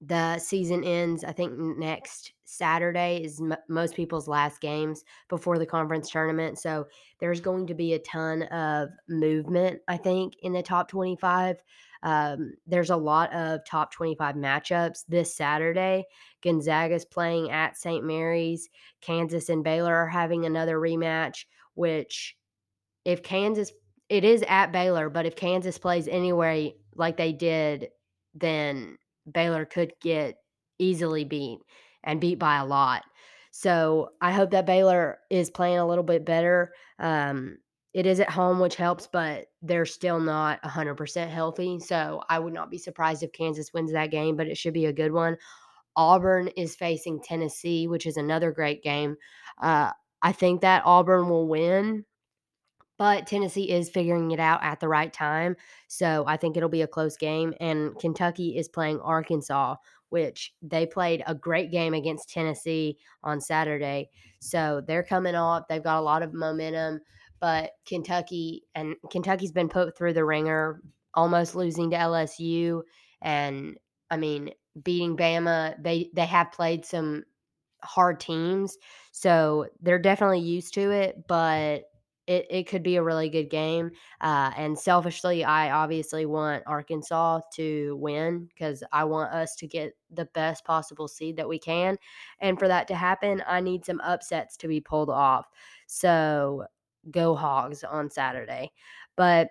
the 0.00 0.38
season 0.38 0.84
ends, 0.84 1.24
I 1.24 1.32
think 1.32 1.52
next 1.56 2.32
Saturday 2.44 3.22
is 3.24 3.40
m- 3.40 3.56
most 3.68 3.94
people's 3.94 4.28
last 4.28 4.60
games 4.60 5.04
before 5.28 5.58
the 5.58 5.66
conference 5.66 6.10
tournament. 6.10 6.58
So 6.58 6.86
there's 7.18 7.40
going 7.40 7.66
to 7.68 7.74
be 7.74 7.94
a 7.94 7.98
ton 8.00 8.42
of 8.44 8.90
movement, 9.08 9.80
I 9.88 9.96
think, 9.96 10.34
in 10.42 10.52
the 10.52 10.62
top 10.62 10.88
25. 10.88 11.62
Um, 12.02 12.52
there's 12.66 12.90
a 12.90 12.96
lot 12.96 13.32
of 13.32 13.64
top 13.64 13.90
25 13.90 14.34
matchups 14.34 15.04
this 15.08 15.34
Saturday. 15.34 16.04
Gonzaga's 16.42 17.06
playing 17.06 17.50
at 17.50 17.78
St. 17.78 18.04
Mary's. 18.04 18.68
Kansas 19.00 19.48
and 19.48 19.64
Baylor 19.64 19.94
are 19.94 20.08
having 20.08 20.44
another 20.44 20.78
rematch, 20.78 21.46
which 21.74 22.36
if 23.06 23.22
Kansas, 23.22 23.72
it 24.10 24.24
is 24.24 24.44
at 24.46 24.72
Baylor, 24.72 25.08
but 25.08 25.24
if 25.24 25.36
Kansas 25.36 25.78
plays 25.78 26.06
anywhere 26.06 26.68
like 26.94 27.16
they 27.16 27.32
did, 27.32 27.88
then 28.34 28.98
Baylor 29.30 29.64
could 29.64 29.92
get 30.00 30.36
easily 30.78 31.24
beat 31.24 31.60
and 32.04 32.20
beat 32.20 32.38
by 32.38 32.56
a 32.58 32.66
lot. 32.66 33.02
So 33.50 34.10
I 34.20 34.32
hope 34.32 34.50
that 34.50 34.66
Baylor 34.66 35.18
is 35.30 35.50
playing 35.50 35.78
a 35.78 35.86
little 35.86 36.04
bit 36.04 36.24
better. 36.24 36.72
Um, 36.98 37.58
it 37.94 38.04
is 38.04 38.20
at 38.20 38.28
home, 38.28 38.58
which 38.58 38.76
helps, 38.76 39.06
but 39.06 39.46
they're 39.62 39.86
still 39.86 40.20
not 40.20 40.62
100% 40.62 41.30
healthy. 41.30 41.80
So 41.80 42.22
I 42.28 42.38
would 42.38 42.52
not 42.52 42.70
be 42.70 42.76
surprised 42.76 43.22
if 43.22 43.32
Kansas 43.32 43.72
wins 43.72 43.92
that 43.92 44.10
game, 44.10 44.36
but 44.36 44.46
it 44.46 44.58
should 44.58 44.74
be 44.74 44.84
a 44.84 44.92
good 44.92 45.12
one. 45.12 45.38
Auburn 45.96 46.48
is 46.48 46.76
facing 46.76 47.22
Tennessee, 47.22 47.88
which 47.88 48.04
is 48.04 48.18
another 48.18 48.52
great 48.52 48.82
game. 48.82 49.16
Uh, 49.62 49.92
I 50.20 50.32
think 50.32 50.60
that 50.60 50.82
Auburn 50.84 51.30
will 51.30 51.48
win 51.48 52.04
but 52.98 53.26
Tennessee 53.26 53.70
is 53.70 53.90
figuring 53.90 54.30
it 54.30 54.40
out 54.40 54.62
at 54.62 54.80
the 54.80 54.88
right 54.88 55.12
time. 55.12 55.56
So 55.88 56.24
I 56.26 56.36
think 56.36 56.56
it'll 56.56 56.68
be 56.68 56.82
a 56.82 56.86
close 56.86 57.16
game. 57.16 57.54
And 57.60 57.98
Kentucky 57.98 58.56
is 58.56 58.68
playing 58.68 59.00
Arkansas, 59.00 59.76
which 60.08 60.54
they 60.62 60.86
played 60.86 61.22
a 61.26 61.34
great 61.34 61.70
game 61.70 61.94
against 61.94 62.30
Tennessee 62.30 62.98
on 63.22 63.40
Saturday. 63.40 64.10
So 64.40 64.82
they're 64.86 65.02
coming 65.02 65.34
off. 65.34 65.64
They've 65.68 65.82
got 65.82 65.98
a 65.98 66.02
lot 66.02 66.22
of 66.22 66.32
momentum. 66.32 67.00
But 67.38 67.72
Kentucky 67.86 68.62
and 68.74 68.96
Kentucky's 69.10 69.52
been 69.52 69.68
put 69.68 69.96
through 69.96 70.14
the 70.14 70.24
ringer, 70.24 70.80
almost 71.12 71.54
losing 71.54 71.90
to 71.90 71.96
LSU. 71.96 72.82
And 73.20 73.76
I 74.10 74.16
mean, 74.16 74.50
beating 74.82 75.16
Bama, 75.16 75.74
they 75.82 76.10
they 76.14 76.24
have 76.24 76.52
played 76.52 76.86
some 76.86 77.24
hard 77.82 78.20
teams. 78.20 78.78
So 79.12 79.66
they're 79.80 79.98
definitely 79.98 80.40
used 80.40 80.74
to 80.74 80.90
it, 80.90 81.26
but 81.28 81.84
it, 82.26 82.46
it 82.50 82.66
could 82.66 82.82
be 82.82 82.96
a 82.96 83.02
really 83.02 83.28
good 83.28 83.50
game. 83.50 83.90
Uh, 84.20 84.50
and 84.56 84.78
selfishly, 84.78 85.44
I 85.44 85.70
obviously 85.70 86.26
want 86.26 86.64
Arkansas 86.66 87.40
to 87.54 87.96
win 88.00 88.46
because 88.46 88.82
I 88.92 89.04
want 89.04 89.32
us 89.32 89.54
to 89.56 89.66
get 89.66 89.96
the 90.10 90.26
best 90.26 90.64
possible 90.64 91.08
seed 91.08 91.36
that 91.36 91.48
we 91.48 91.58
can. 91.58 91.96
And 92.40 92.58
for 92.58 92.68
that 92.68 92.88
to 92.88 92.94
happen, 92.94 93.42
I 93.46 93.60
need 93.60 93.84
some 93.84 94.00
upsets 94.00 94.56
to 94.58 94.68
be 94.68 94.80
pulled 94.80 95.10
off. 95.10 95.46
So 95.86 96.64
go 97.10 97.34
hogs 97.36 97.84
on 97.84 98.10
Saturday. 98.10 98.72
But 99.14 99.48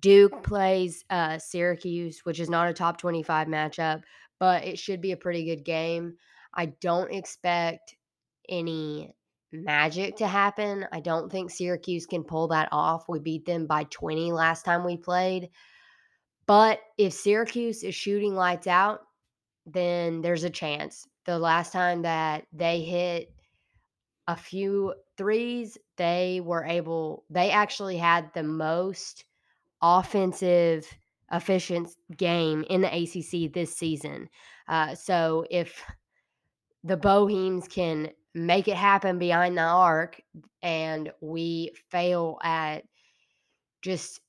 Duke 0.00 0.42
plays 0.42 1.04
uh, 1.10 1.38
Syracuse, 1.38 2.20
which 2.24 2.40
is 2.40 2.50
not 2.50 2.68
a 2.68 2.72
top 2.72 2.98
25 2.98 3.48
matchup, 3.48 4.02
but 4.38 4.64
it 4.64 4.78
should 4.78 5.00
be 5.00 5.12
a 5.12 5.16
pretty 5.16 5.44
good 5.44 5.64
game. 5.64 6.14
I 6.54 6.66
don't 6.80 7.12
expect 7.12 7.96
any 8.48 9.12
magic 9.56 10.16
to 10.16 10.26
happen. 10.26 10.86
I 10.92 11.00
don't 11.00 11.30
think 11.30 11.50
Syracuse 11.50 12.06
can 12.06 12.24
pull 12.24 12.48
that 12.48 12.68
off. 12.72 13.08
We 13.08 13.18
beat 13.18 13.44
them 13.44 13.66
by 13.66 13.84
20 13.84 14.32
last 14.32 14.64
time 14.64 14.84
we 14.84 14.96
played. 14.96 15.50
But 16.46 16.80
if 16.96 17.12
Syracuse 17.12 17.82
is 17.82 17.94
shooting 17.94 18.34
lights 18.34 18.66
out, 18.66 19.00
then 19.66 20.22
there's 20.22 20.44
a 20.44 20.50
chance. 20.50 21.06
The 21.24 21.38
last 21.38 21.72
time 21.72 22.02
that 22.02 22.46
they 22.52 22.82
hit 22.82 23.32
a 24.28 24.36
few 24.36 24.94
threes, 25.16 25.76
they 25.96 26.40
were 26.44 26.64
able, 26.64 27.24
they 27.30 27.50
actually 27.50 27.96
had 27.96 28.30
the 28.34 28.44
most 28.44 29.24
offensive 29.82 30.86
efficient 31.32 31.90
game 32.16 32.64
in 32.70 32.80
the 32.80 32.88
ACC 32.88 33.52
this 33.52 33.76
season. 33.76 34.28
Uh, 34.68 34.94
so 34.94 35.44
if 35.50 35.82
the 36.84 36.96
Boeheims 36.96 37.68
can 37.68 38.10
make 38.36 38.68
it 38.68 38.76
happen 38.76 39.18
behind 39.18 39.56
the 39.56 39.62
arc 39.62 40.20
and 40.62 41.10
we 41.20 41.72
fail 41.90 42.38
at 42.42 42.84
just 43.80 44.20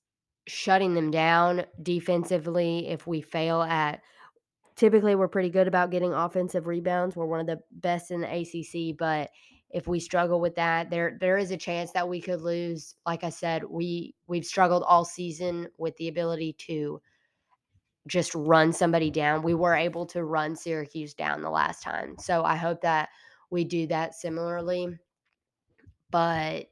shutting 0.48 0.94
them 0.94 1.12
down 1.12 1.66
defensively, 1.84 2.88
if 2.88 3.06
we 3.06 3.20
fail 3.22 3.62
at 3.62 4.02
typically 4.78 5.16
we're 5.16 5.28
pretty 5.28 5.50
good 5.50 5.68
about 5.68 5.92
getting 5.92 6.14
offensive 6.14 6.68
rebounds. 6.68 7.16
We're 7.16 7.26
one 7.26 7.42
of 7.42 7.48
the 7.48 7.60
best 7.72 8.12
in 8.12 8.22
the 8.22 8.28
ACC, 8.28 8.96
but 8.98 9.30
if 9.72 9.88
we 9.88 10.00
struggle 10.00 10.40
with 10.40 10.56
that, 10.56 10.90
there 10.90 11.18
there 11.20 11.38
is 11.38 11.52
a 11.52 11.58
chance 11.58 11.92
that 11.92 12.08
we 12.08 12.22
could 12.22 12.42
lose. 12.42 12.96
Like 13.06 13.26
I 13.26 13.30
said, 13.30 13.64
we 13.70 14.16
we've 14.28 14.46
struggled 14.46 14.84
all 14.88 15.04
season 15.04 15.68
with 15.78 15.98
the 15.98 16.08
ability 16.08 16.54
to 16.60 17.02
just 18.08 18.34
run 18.36 18.72
somebody 18.72 19.12
down. 19.12 19.42
We 19.42 19.54
were 19.54 19.76
able 19.76 20.06
to 20.08 20.24
run 20.24 20.56
Syracuse 20.56 21.14
down 21.14 21.42
the 21.42 21.50
last 21.50 21.84
time. 21.84 22.16
So 22.18 22.46
I 22.46 22.56
hope 22.56 22.80
that 22.82 23.10
we 23.50 23.64
do 23.64 23.88
that 23.88 24.16
similarly. 24.16 24.98
But 26.12 26.68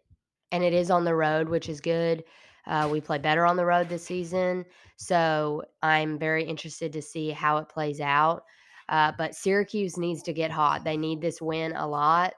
and 0.51 0.63
it 0.63 0.73
is 0.73 0.89
on 0.89 1.03
the 1.03 1.15
road, 1.15 1.49
which 1.49 1.69
is 1.69 1.81
good. 1.81 2.23
Uh, 2.67 2.87
we 2.91 3.01
play 3.01 3.17
better 3.17 3.45
on 3.45 3.57
the 3.57 3.65
road 3.65 3.89
this 3.89 4.05
season, 4.05 4.65
so 4.95 5.63
I'm 5.83 6.17
very 6.17 6.43
interested 6.43 6.93
to 6.93 7.01
see 7.01 7.29
how 7.29 7.57
it 7.57 7.69
plays 7.69 7.99
out. 7.99 8.43
Uh, 8.89 9.11
but 9.17 9.35
Syracuse 9.35 9.97
needs 9.97 10.23
to 10.23 10.33
get 10.33 10.51
hot. 10.51 10.83
They 10.83 10.97
need 10.97 11.21
this 11.21 11.41
win 11.41 11.73
a 11.75 11.87
lot. 11.87 12.33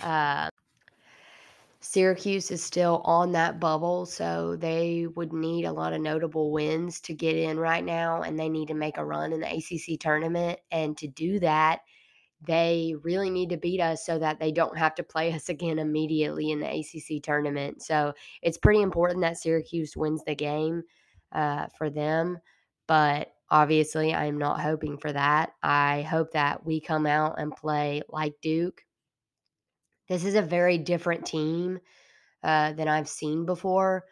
Uh, 0.00 0.48
Syracuse 1.80 2.50
is 2.50 2.62
still 2.62 3.00
on 3.04 3.32
that 3.32 3.60
bubble, 3.60 4.06
so 4.06 4.56
they 4.56 5.06
would 5.14 5.32
need 5.32 5.64
a 5.64 5.72
lot 5.72 5.92
of 5.92 6.00
notable 6.00 6.50
wins 6.50 7.00
to 7.02 7.14
get 7.14 7.36
in 7.36 7.58
right 7.58 7.84
now, 7.84 8.22
and 8.22 8.38
they 8.38 8.48
need 8.48 8.68
to 8.68 8.74
make 8.74 8.98
a 8.98 9.04
run 9.04 9.32
in 9.32 9.40
the 9.40 9.46
ACC 9.46 10.00
tournament. 10.00 10.58
And 10.70 10.96
to 10.98 11.06
do 11.06 11.38
that, 11.40 11.80
they 12.42 12.94
really 13.02 13.30
need 13.30 13.50
to 13.50 13.56
beat 13.56 13.80
us 13.80 14.04
so 14.04 14.18
that 14.18 14.38
they 14.38 14.52
don't 14.52 14.76
have 14.76 14.94
to 14.96 15.02
play 15.02 15.32
us 15.34 15.48
again 15.48 15.78
immediately 15.78 16.50
in 16.50 16.60
the 16.60 16.68
ACC 16.68 17.22
tournament. 17.22 17.82
So 17.82 18.12
it's 18.42 18.58
pretty 18.58 18.82
important 18.82 19.22
that 19.22 19.38
Syracuse 19.38 19.96
wins 19.96 20.22
the 20.24 20.34
game 20.34 20.82
uh, 21.32 21.66
for 21.76 21.90
them. 21.90 22.38
But 22.86 23.32
obviously, 23.50 24.14
I'm 24.14 24.38
not 24.38 24.60
hoping 24.60 24.98
for 24.98 25.12
that. 25.12 25.52
I 25.62 26.02
hope 26.02 26.32
that 26.32 26.64
we 26.64 26.80
come 26.80 27.06
out 27.06 27.40
and 27.40 27.54
play 27.54 28.02
like 28.08 28.34
Duke. 28.42 28.82
This 30.08 30.24
is 30.24 30.36
a 30.36 30.42
very 30.42 30.78
different 30.78 31.26
team 31.26 31.80
uh, 32.44 32.72
than 32.74 32.86
I've 32.86 33.08
seen 33.08 33.44
before. 33.44 34.04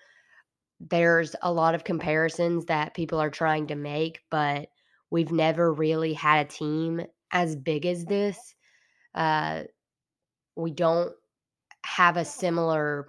There's 0.81 1.37
a 1.41 1.53
lot 1.53 1.77
of 1.77 1.85
comparisons 1.85 2.67
that 2.67 2.95
people 2.95 3.21
are 3.21 3.31
trying 3.31 3.69
to 3.69 3.77
make, 3.77 4.21
but 4.29 4.69
we've 5.11 5.31
never 5.31 5.73
really 5.73 6.13
had 6.13 6.45
a 6.45 6.49
team 6.49 7.01
as 7.35 7.57
big 7.57 7.85
as 7.85 8.07
this. 8.07 8.55
Uh, 9.15 9.65
we 10.57 10.71
don't 10.71 11.13
have 11.85 12.17
a 12.17 12.25
similar 12.25 13.09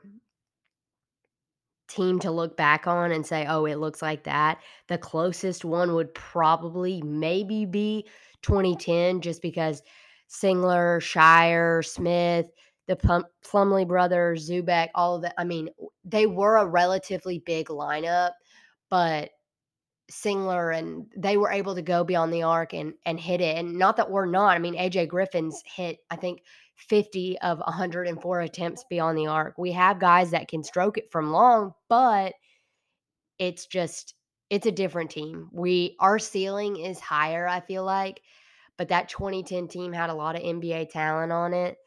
team 1.88 2.20
to 2.20 2.32
look 2.32 2.58
back 2.58 2.88
on 2.88 3.12
and 3.12 3.26
say, 3.26 3.46
oh, 3.48 3.66
it 3.66 3.78
looks 3.78 4.02
like 4.02 4.24
that. 4.24 4.60
The 4.88 4.98
closest 4.98 5.64
one 5.64 5.94
would 5.94 6.14
probably 6.14 7.02
maybe 7.04 7.66
be 7.66 8.06
2010, 8.42 9.22
just 9.22 9.42
because 9.42 9.82
Singler, 10.30 11.00
Scheyer, 11.00 11.86
Smith, 11.86 12.48
the 12.88 12.96
Plum- 12.96 13.26
Plumlee 13.46 13.88
brothers, 13.88 14.50
Zoubek, 14.50 14.90
all 14.96 15.16
of 15.16 15.22
that. 15.22 15.36
I 15.38 15.44
mean, 15.44 15.70
they 16.04 16.26
were 16.26 16.58
a 16.58 16.66
relatively 16.66 17.40
big 17.40 17.68
lineup, 17.68 18.32
but 18.90 19.30
Singler 20.12 20.78
and 20.78 21.08
they 21.18 21.38
were 21.38 21.52
able 21.52 21.76
to 21.76 21.82
go 21.82 22.04
beyond 22.04 22.32
the 22.32 22.44
arc 22.44 22.74
and 22.74 22.94
and 23.06 23.20
hit 23.20 23.42
it. 23.42 23.58
And 23.58 23.78
not 23.78 23.98
that 23.98 24.12
we're 24.12 24.26
not. 24.26 24.56
I 24.56 24.60
mean, 24.60 24.76
AJ 24.76 25.08
Griffin's 25.08 25.64
hit, 25.66 26.00
I 26.10 26.16
think, 26.16 26.42
50 26.76 27.38
of 27.40 27.60
104 27.60 28.42
attempts 28.42 28.86
beyond 28.90 29.18
the 29.18 29.28
arc. 29.28 29.58
We 29.58 29.72
have 29.72 30.00
guys 30.00 30.32
that 30.32 30.48
can 30.48 30.64
stroke 30.64 30.98
it 30.98 31.12
from 31.12 31.32
long, 31.32 31.74
but 31.90 32.34
it's 33.40 33.66
just 33.66 34.14
it's 34.50 34.68
a 34.68 34.72
different 34.72 35.10
team. 35.12 35.50
We 35.52 35.96
our 36.00 36.20
ceiling 36.20 36.78
is 36.78 37.00
higher, 37.00 37.48
I 37.48 37.62
feel 37.62 37.84
like, 37.84 38.22
but 38.78 38.90
that 38.90 39.10
2010 39.10 39.68
team 39.68 39.94
had 39.94 40.10
a 40.10 40.16
lot 40.16 40.36
of 40.36 40.44
NBA 40.44 40.90
talent 40.92 41.32
on 41.32 41.54
it. 41.54 41.78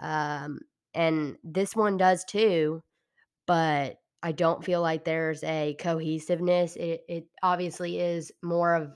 Um, 0.00 0.60
and 0.94 1.36
this 1.44 1.76
one 1.76 1.96
does 1.96 2.24
too, 2.24 2.82
but 3.46 3.96
I 4.26 4.32
don't 4.32 4.64
feel 4.64 4.82
like 4.82 5.04
there's 5.04 5.44
a 5.44 5.76
cohesiveness. 5.78 6.74
It 6.74 7.04
it 7.08 7.28
obviously 7.44 8.00
is 8.00 8.32
more 8.42 8.74
of 8.74 8.90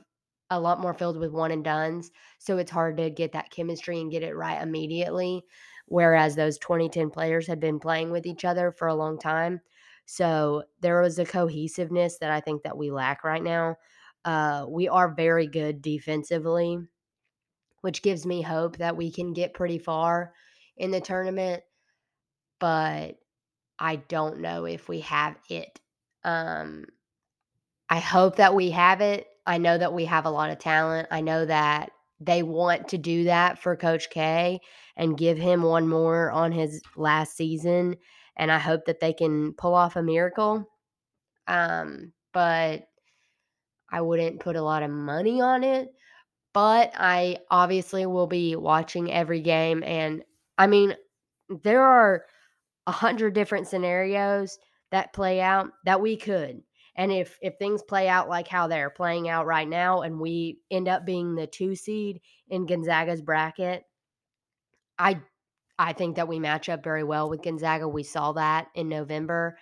a 0.50 0.58
lot 0.58 0.80
more 0.80 0.92
filled 0.92 1.18
with 1.18 1.30
one 1.30 1.52
and 1.52 1.62
dones, 1.62 2.10
so 2.40 2.58
it's 2.58 2.72
hard 2.72 2.96
to 2.96 3.10
get 3.10 3.30
that 3.32 3.52
chemistry 3.52 4.00
and 4.00 4.10
get 4.10 4.24
it 4.24 4.34
right 4.34 4.60
immediately. 4.60 5.44
Whereas 5.86 6.34
those 6.34 6.58
2010 6.58 7.10
players 7.10 7.46
had 7.46 7.60
been 7.60 7.78
playing 7.78 8.10
with 8.10 8.26
each 8.26 8.44
other 8.44 8.72
for 8.72 8.88
a 8.88 8.94
long 8.96 9.20
time. 9.20 9.60
So 10.04 10.64
there 10.80 11.00
was 11.00 11.16
a 11.20 11.24
cohesiveness 11.24 12.18
that 12.18 12.32
I 12.32 12.40
think 12.40 12.64
that 12.64 12.76
we 12.76 12.90
lack 12.90 13.22
right 13.22 13.42
now. 13.42 13.76
Uh, 14.24 14.66
we 14.68 14.88
are 14.88 15.14
very 15.14 15.46
good 15.46 15.80
defensively, 15.80 16.80
which 17.82 18.02
gives 18.02 18.26
me 18.26 18.42
hope 18.42 18.78
that 18.78 18.96
we 18.96 19.12
can 19.12 19.32
get 19.32 19.54
pretty 19.54 19.78
far 19.78 20.34
in 20.76 20.90
the 20.90 21.00
tournament. 21.00 21.62
But 22.58 23.18
I 23.80 23.96
don't 23.96 24.40
know 24.40 24.66
if 24.66 24.88
we 24.88 25.00
have 25.00 25.36
it. 25.48 25.80
Um, 26.22 26.84
I 27.88 27.98
hope 27.98 28.36
that 28.36 28.54
we 28.54 28.70
have 28.70 29.00
it. 29.00 29.26
I 29.46 29.58
know 29.58 29.78
that 29.78 29.92
we 29.94 30.04
have 30.04 30.26
a 30.26 30.30
lot 30.30 30.50
of 30.50 30.58
talent. 30.58 31.08
I 31.10 31.22
know 31.22 31.46
that 31.46 31.90
they 32.20 32.42
want 32.42 32.88
to 32.88 32.98
do 32.98 33.24
that 33.24 33.58
for 33.58 33.74
Coach 33.74 34.10
K 34.10 34.60
and 34.96 35.16
give 35.16 35.38
him 35.38 35.62
one 35.62 35.88
more 35.88 36.30
on 36.30 36.52
his 36.52 36.82
last 36.94 37.36
season. 37.36 37.96
And 38.36 38.52
I 38.52 38.58
hope 38.58 38.84
that 38.84 39.00
they 39.00 39.12
can 39.14 39.54
pull 39.54 39.74
off 39.74 39.96
a 39.96 40.02
miracle. 40.02 40.68
Um, 41.48 42.12
but 42.32 42.84
I 43.90 44.02
wouldn't 44.02 44.40
put 44.40 44.56
a 44.56 44.62
lot 44.62 44.82
of 44.82 44.90
money 44.90 45.40
on 45.40 45.64
it. 45.64 45.88
But 46.52 46.92
I 46.96 47.38
obviously 47.50 48.06
will 48.06 48.26
be 48.26 48.56
watching 48.56 49.10
every 49.10 49.40
game. 49.40 49.82
And 49.84 50.22
I 50.58 50.66
mean, 50.66 50.96
there 51.62 51.82
are 51.82 52.24
a 52.90 52.92
hundred 52.92 53.34
different 53.34 53.68
scenarios 53.68 54.58
that 54.90 55.12
play 55.12 55.40
out 55.40 55.70
that 55.84 56.00
we 56.00 56.16
could. 56.16 56.60
And 56.96 57.12
if 57.12 57.38
if 57.40 57.54
things 57.56 57.84
play 57.84 58.08
out 58.08 58.28
like 58.28 58.48
how 58.48 58.66
they're 58.66 58.90
playing 58.90 59.28
out 59.28 59.46
right 59.46 59.68
now 59.68 60.00
and 60.02 60.18
we 60.18 60.58
end 60.72 60.88
up 60.88 61.06
being 61.06 61.36
the 61.36 61.46
2 61.46 61.76
seed 61.76 62.20
in 62.48 62.66
Gonzaga's 62.66 63.22
bracket, 63.22 63.84
I 64.98 65.20
I 65.78 65.92
think 65.92 66.16
that 66.16 66.26
we 66.26 66.40
match 66.40 66.68
up 66.68 66.82
very 66.82 67.04
well 67.04 67.30
with 67.30 67.42
Gonzaga. 67.42 67.86
We 67.88 68.02
saw 68.02 68.32
that 68.32 68.66
in 68.74 68.88
November. 68.88 69.56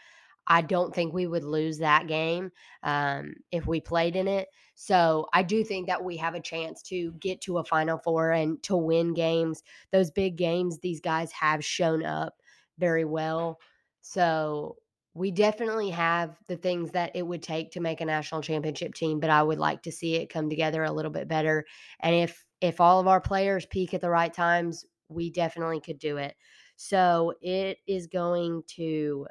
I 0.47 0.63
don't 0.63 0.95
think 0.95 1.13
we 1.13 1.27
would 1.27 1.45
lose 1.45 1.77
that 1.79 2.07
game 2.07 2.51
um, 2.83 3.35
if 3.53 3.67
we 3.67 3.83
played 3.83 4.17
in 4.17 4.27
it. 4.27 4.49
So 4.75 5.27
I 5.35 5.43
do 5.43 5.63
think 5.63 5.87
that 5.89 6.03
we 6.03 6.17
have 6.17 6.35
a 6.35 6.41
chance 6.41 6.81
to 6.85 7.13
get 7.21 7.43
to 7.43 7.59
a 7.59 7.65
Final 7.65 7.99
Four 7.99 8.31
and 8.31 8.61
to 8.63 8.75
win 8.75 9.13
games. 9.13 9.63
Those 9.93 10.11
big 10.11 10.37
games, 10.37 10.79
these 10.79 11.03
guys 11.03 11.31
have 11.33 11.63
shown 11.63 12.03
up 12.07 12.33
very 12.79 13.05
well. 13.05 13.59
So 14.01 14.77
we 15.15 15.31
definitely 15.31 15.91
have 15.91 16.39
the 16.47 16.57
things 16.57 16.93
that 16.93 17.13
it 17.15 17.27
would 17.27 17.43
take 17.43 17.73
to 17.73 17.81
make 17.81 18.01
a 18.01 18.05
national 18.05 18.43
championship 18.43 18.95
team, 18.95 19.21
but 19.21 19.31
I 19.31 19.43
would 19.43 19.59
like 19.59 19.83
to 19.83 19.93
see 19.93 20.15
it 20.17 20.31
come 20.31 20.49
together 20.49 20.85
a 20.85 20.93
little 20.93 21.11
bit 21.11 21.29
better. 21.29 21.65
And 22.01 22.15
if 22.15 22.47
if 22.61 22.81
all 22.81 23.01
of 23.01 23.07
our 23.07 23.21
players 23.21 23.67
peak 23.67 23.95
at 23.95 24.01
the 24.01 24.11
right 24.11 24.33
times, 24.33 24.85
we 25.09 25.31
definitely 25.31 25.81
could 25.81 25.99
do 25.99 26.17
it. 26.17 26.37
So 26.77 27.35
it 27.41 27.79
is 27.87 28.07
going 28.07 28.63
to 28.77 29.27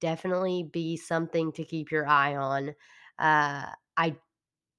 definitely 0.00 0.64
be 0.64 0.96
something 0.96 1.52
to 1.52 1.64
keep 1.64 1.90
your 1.90 2.06
eye 2.08 2.36
on. 2.36 2.70
Uh, 3.18 3.66
I 3.96 4.16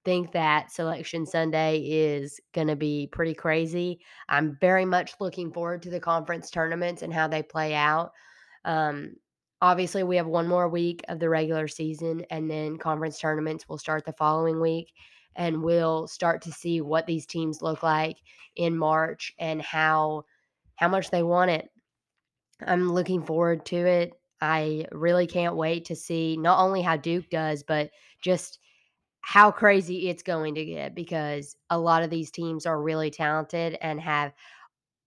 think 0.05 0.31
that 0.33 0.72
Selection 0.72 1.25
Sunday 1.25 1.79
is 1.79 2.39
going 2.53 2.67
to 2.67 2.75
be 2.75 3.07
pretty 3.12 3.33
crazy. 3.33 4.00
I'm 4.29 4.57
very 4.60 4.86
much 4.86 5.13
looking 5.19 5.51
forward 5.51 5.81
to 5.83 5.89
the 5.89 6.00
conference 6.00 6.50
tournaments 6.50 7.01
and 7.01 7.13
how 7.13 7.27
they 7.27 7.43
play 7.43 7.74
out. 7.74 8.12
Um, 8.65 9.15
obviously, 9.62 10.03
we 10.03 10.17
have 10.17 10.27
one 10.27 10.48
more 10.48 10.67
week 10.69 11.03
of 11.07 11.19
the 11.19 11.29
regular 11.29 11.67
season, 11.67 12.25
and 12.29 12.50
then 12.50 12.77
conference 12.77 13.19
tournaments 13.19 13.67
will 13.67 13.77
start 13.77 14.05
the 14.05 14.13
following 14.13 14.60
week. 14.60 14.91
And 15.36 15.63
we'll 15.63 16.07
start 16.07 16.43
to 16.43 16.51
see 16.51 16.81
what 16.81 17.07
these 17.07 17.25
teams 17.25 17.62
look 17.62 17.81
like 17.81 18.17
in 18.55 18.77
March 18.77 19.33
and 19.39 19.62
how 19.62 20.25
how 20.75 20.88
much 20.88 21.10
they 21.10 21.24
want 21.24 21.51
it. 21.51 21.69
I'm 22.65 22.91
looking 22.91 23.24
forward 23.24 23.65
to 23.67 23.77
it. 23.77 24.13
I 24.41 24.86
really 24.91 25.25
can't 25.25 25.55
wait 25.55 25.86
to 25.86 25.95
see 25.95 26.38
not 26.38 26.60
only 26.60 26.81
how 26.81 26.98
Duke 26.98 27.29
does, 27.29 27.63
but 27.63 27.91
just 28.22 28.60
how 29.24 29.50
crazy 29.50 30.10
it's 30.10 30.22
going 30.22 30.53
to 30.53 30.65
get 30.65 30.94
because 30.94 31.56
a 31.70 31.80
lot 31.80 32.03
of 32.03 32.10
these 32.10 32.30
teams 32.30 32.65
are 32.65 32.82
really 32.82 33.10
talented 33.10 33.77
and 33.82 34.00
have 34.01 34.34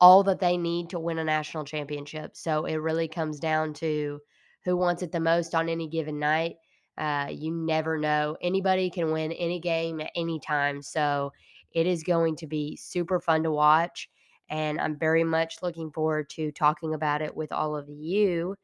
all 0.00 0.22
that 0.22 0.40
they 0.40 0.56
need 0.56 0.88
to 0.90 0.98
win 0.98 1.18
a 1.18 1.24
national 1.24 1.64
championship. 1.64 2.34
So 2.34 2.64
it 2.64 2.76
really 2.76 3.08
comes 3.08 3.38
down 3.38 3.74
to 3.74 4.18
who 4.64 4.76
wants 4.76 5.02
it 5.02 5.12
the 5.12 5.20
most 5.20 5.54
on 5.54 5.68
any 5.68 5.86
given 5.86 6.18
night. 6.18 6.56
Uh, 6.96 7.28
you 7.30 7.52
never 7.52 7.98
know. 7.98 8.38
Anybody 8.40 8.88
can 8.88 9.12
win 9.12 9.32
any 9.32 9.60
game 9.60 10.00
at 10.00 10.10
any 10.16 10.40
time. 10.40 10.80
So 10.80 11.32
it 11.72 11.86
is 11.86 12.02
going 12.02 12.36
to 12.36 12.46
be 12.46 12.74
super 12.76 13.20
fun 13.20 13.42
to 13.42 13.50
watch. 13.50 14.08
And 14.48 14.80
I'm 14.80 14.98
very 14.98 15.24
much 15.24 15.56
looking 15.62 15.90
forward 15.90 16.30
to 16.30 16.50
talking 16.52 16.94
about 16.94 17.20
it 17.20 17.36
with 17.36 17.52
all 17.52 17.76
of 17.76 17.86
you. 17.90 18.56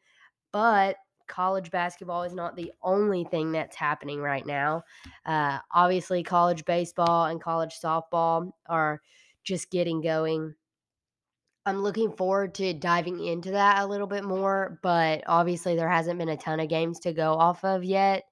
But 0.51 0.97
college 1.33 1.71
basketball 1.71 2.25
is 2.25 2.35
not 2.35 2.57
the 2.57 2.71
only 2.83 3.25
thing 3.25 3.53
that's 3.53 3.75
happening 3.75 4.21
right 4.21 4.45
now. 4.45 4.85
Uh, 5.25 5.59
obviously, 5.73 6.23
college 6.23 6.65
baseball 6.67 7.25
and 7.25 7.41
college 7.41 7.79
softball 7.83 8.53
are 8.67 9.01
just 9.43 9.71
getting 9.71 10.03
going. 10.03 10.55
I'm 11.65 11.83
looking 11.83 12.13
forward 12.13 12.55
to 12.57 12.75
diving 12.75 13.25
into 13.25 13.53
that 13.53 13.83
a 13.83 13.87
little 13.87 14.07
bit 14.07 14.25
more, 14.25 14.79
but 14.83 15.23
obviously, 15.27 15.75
there 15.75 15.89
hasn't 15.89 16.19
been 16.19 16.29
a 16.29 16.37
ton 16.37 16.61
of 16.61 16.69
games 16.69 17.01
to 17.01 17.15
go 17.15 17.33
off 17.33 17.65
of 17.65 17.83
yet. 17.83 18.25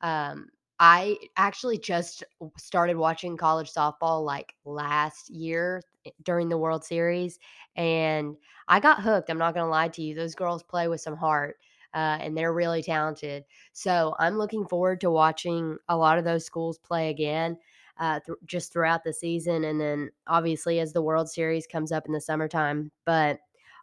Um, 0.00 0.48
I 0.80 1.18
actually 1.36 1.78
just 1.78 2.24
started 2.56 2.96
watching 2.96 3.36
college 3.36 3.72
softball 3.72 4.24
like 4.24 4.54
last 4.64 5.28
year 5.28 5.82
eh, 6.06 6.10
during 6.22 6.48
the 6.48 6.56
World 6.56 6.82
Series, 6.82 7.38
and 7.76 8.36
I 8.68 8.80
got 8.80 9.02
hooked. 9.02 9.28
I'm 9.28 9.38
not 9.38 9.54
going 9.54 9.66
to 9.66 9.70
lie 9.70 9.88
to 9.88 10.02
you. 10.02 10.14
Those 10.14 10.34
girls 10.34 10.62
play 10.62 10.88
with 10.88 11.02
some 11.02 11.16
heart. 11.16 11.56
Uh, 11.94 12.18
and 12.20 12.36
they're 12.36 12.52
really 12.52 12.82
talented. 12.82 13.44
So 13.72 14.14
I'm 14.18 14.36
looking 14.36 14.66
forward 14.66 15.00
to 15.00 15.10
watching 15.10 15.78
a 15.88 15.96
lot 15.96 16.18
of 16.18 16.24
those 16.24 16.44
schools 16.44 16.78
play 16.78 17.10
again 17.10 17.56
uh, 17.98 18.20
th- 18.24 18.38
just 18.44 18.72
throughout 18.72 19.04
the 19.04 19.12
season. 19.12 19.64
And 19.64 19.80
then 19.80 20.10
obviously 20.26 20.80
as 20.80 20.92
the 20.92 21.02
World 21.02 21.30
Series 21.30 21.66
comes 21.66 21.90
up 21.90 22.06
in 22.06 22.12
the 22.12 22.20
summertime. 22.20 22.90
But 23.04 23.38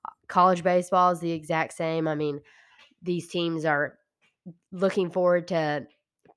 uh, 0.05 0.11
college 0.27 0.63
baseball 0.63 1.11
is 1.11 1.19
the 1.19 1.31
exact 1.31 1.73
same. 1.73 2.07
I 2.07 2.15
mean, 2.15 2.41
these 3.01 3.27
teams 3.27 3.65
are 3.65 3.97
looking 4.71 5.09
forward 5.09 5.47
to 5.49 5.87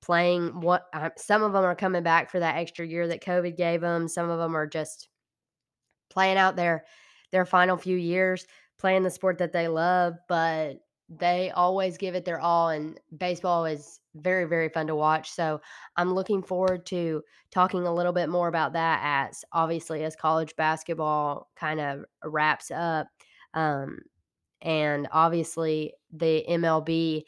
playing 0.01 0.61
what 0.61 0.87
uh, 0.95 1.11
some 1.17 1.43
of 1.43 1.53
them 1.53 1.65
are 1.65 1.75
coming 1.75 2.03
back 2.03 2.31
for 2.31 2.41
that 2.41 2.57
extra 2.57 2.87
year 2.87 3.07
that 3.09 3.23
COVID 3.23 3.57
gave 3.57 3.83
them. 3.83 4.09
Some 4.09 4.31
of 4.31 4.39
them 4.39 4.57
are 4.57 4.67
just 4.67 5.09
playing 6.09 6.39
out 6.39 6.57
their 6.57 6.85
their 7.31 7.45
final 7.45 7.77
few 7.77 7.97
years 7.97 8.47
playing 8.79 9.03
the 9.03 9.11
sport 9.11 9.39
that 9.39 9.53
they 9.53 9.69
love, 9.69 10.17
but 10.29 10.77
they 11.09 11.51
always 11.51 11.97
give 11.97 12.15
it 12.15 12.25
their 12.25 12.41
all 12.41 12.69
and 12.69 13.01
baseball 13.17 13.65
is 13.65 14.01
very 14.15 14.45
very 14.45 14.69
fun 14.69 14.87
to 14.89 14.97
watch. 14.97 15.31
So, 15.31 15.61
I'm 15.97 16.13
looking 16.15 16.43
forward 16.43 16.87
to 16.87 17.23
talking 17.51 17.87
a 17.87 17.95
little 17.95 18.13
bit 18.13 18.29
more 18.29 18.49
about 18.49 18.73
that 18.75 19.01
as 19.03 19.45
obviously 19.53 20.05
as 20.05 20.17
college 20.17 20.55
basketball 20.57 21.49
kind 21.57 21.81
of 21.81 22.05
wraps 22.25 22.71
up. 22.71 23.09
Um, 23.55 24.01
and 24.63 25.09
obviously 25.13 25.95
the 26.13 26.45
MLB 26.49 27.25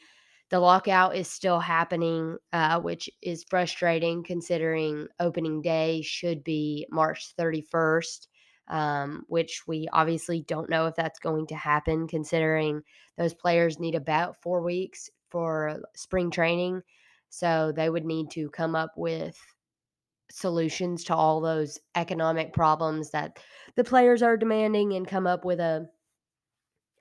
the 0.49 0.59
lockout 0.59 1.15
is 1.15 1.29
still 1.29 1.61
happening, 1.61 2.37
uh, 2.51 2.77
which 2.81 3.09
is 3.21 3.45
frustrating 3.49 4.21
considering 4.21 5.07
opening 5.21 5.61
day 5.61 6.01
should 6.01 6.43
be 6.43 6.85
March 6.91 7.33
31st, 7.37 8.27
um, 8.67 9.23
which 9.27 9.63
we 9.67 9.87
obviously 9.91 10.43
don't 10.47 10.69
know 10.69 10.87
if 10.87 10.95
that's 10.95 11.19
going 11.19 11.47
to 11.47 11.55
happen 11.55 12.07
considering 12.07 12.81
those 13.17 13.33
players 13.33 13.79
need 13.79 13.95
about 13.95 14.41
four 14.41 14.61
weeks 14.61 15.09
for 15.29 15.79
spring 15.95 16.31
training. 16.31 16.81
So 17.29 17.71
they 17.75 17.89
would 17.89 18.05
need 18.05 18.31
to 18.31 18.49
come 18.49 18.75
up 18.75 18.91
with 18.97 19.37
solutions 20.29 21.03
to 21.05 21.15
all 21.15 21.41
those 21.41 21.79
economic 21.95 22.53
problems 22.53 23.11
that 23.11 23.37
the 23.75 23.83
players 23.83 24.21
are 24.23 24.37
demanding 24.37 24.93
and 24.93 25.07
come 25.07 25.27
up 25.27 25.45
with 25.45 25.59
a 25.59 25.87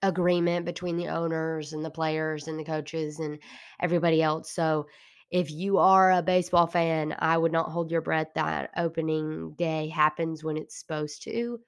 agreement 0.02 0.64
between 0.64 0.96
the 0.96 1.08
owners 1.08 1.72
and 1.72 1.84
the 1.84 1.90
players 1.90 2.48
and 2.48 2.58
the 2.58 2.64
coaches 2.64 3.18
and 3.20 3.38
everybody 3.80 4.22
else. 4.22 4.50
So 4.50 4.86
if 5.30 5.50
you 5.50 5.78
are 5.78 6.12
a 6.12 6.22
baseball 6.22 6.66
fan, 6.66 7.14
I 7.18 7.38
would 7.38 7.52
not 7.52 7.70
hold 7.70 7.90
your 7.90 8.00
breath 8.00 8.28
that 8.34 8.70
opening 8.76 9.52
day 9.52 9.88
happens 9.88 10.42
when 10.42 10.56
it's 10.56 10.78
supposed 10.78 11.22
to. 11.24 11.60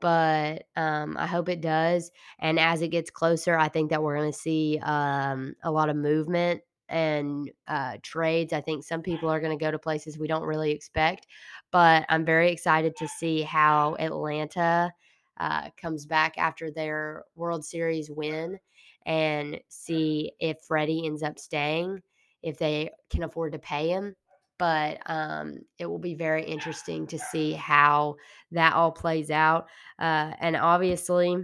But 0.00 0.64
um, 0.76 1.16
I 1.18 1.26
hope 1.26 1.48
it 1.48 1.60
does. 1.60 2.12
And 2.38 2.60
as 2.60 2.82
it 2.82 2.88
gets 2.88 3.10
closer, 3.10 3.56
I 3.56 3.68
think 3.68 3.90
that 3.90 4.02
we're 4.02 4.16
going 4.16 4.30
to 4.30 4.38
see 4.38 4.78
um, 4.82 5.54
a 5.64 5.70
lot 5.72 5.88
of 5.88 5.96
movement 5.96 6.62
and 6.88 7.50
uh, 7.66 7.96
trades. 8.02 8.52
I 8.52 8.60
think 8.60 8.84
some 8.84 9.02
people 9.02 9.28
are 9.28 9.40
going 9.40 9.58
to 9.58 9.62
go 9.62 9.72
to 9.72 9.78
places 9.78 10.16
we 10.16 10.28
don't 10.28 10.44
really 10.44 10.70
expect. 10.70 11.26
But 11.72 12.06
I'm 12.08 12.24
very 12.24 12.52
excited 12.52 12.94
to 12.96 13.08
see 13.08 13.42
how 13.42 13.96
Atlanta 13.98 14.92
uh, 15.38 15.70
comes 15.76 16.06
back 16.06 16.38
after 16.38 16.70
their 16.70 17.24
World 17.34 17.64
Series 17.64 18.10
win 18.10 18.58
and 19.06 19.60
see 19.68 20.32
if 20.38 20.58
Freddie 20.60 21.06
ends 21.06 21.22
up 21.22 21.38
staying, 21.38 22.02
if 22.42 22.58
they 22.58 22.90
can 23.10 23.22
afford 23.22 23.52
to 23.52 23.58
pay 23.58 23.88
him. 23.88 24.14
But 24.58 24.98
um, 25.06 25.58
it 25.78 25.86
will 25.86 26.00
be 26.00 26.14
very 26.14 26.44
interesting 26.44 27.06
to 27.08 27.18
see 27.18 27.52
how 27.52 28.16
that 28.50 28.74
all 28.74 28.90
plays 28.90 29.30
out. 29.30 29.68
Uh, 30.00 30.32
and 30.40 30.56
obviously, 30.56 31.36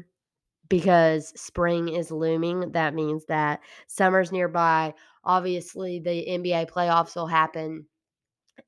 because 0.69 1.33
spring 1.41 1.89
is 1.89 2.11
looming, 2.11 2.73
that 2.73 2.95
means 2.95 3.25
that 3.27 3.61
summer's 3.87 4.33
nearby. 4.33 4.95
Obviously, 5.25 6.01
the 6.01 6.27
NBA 6.29 6.71
playoffs 6.71 7.15
will 7.15 7.29
happen 7.29 7.87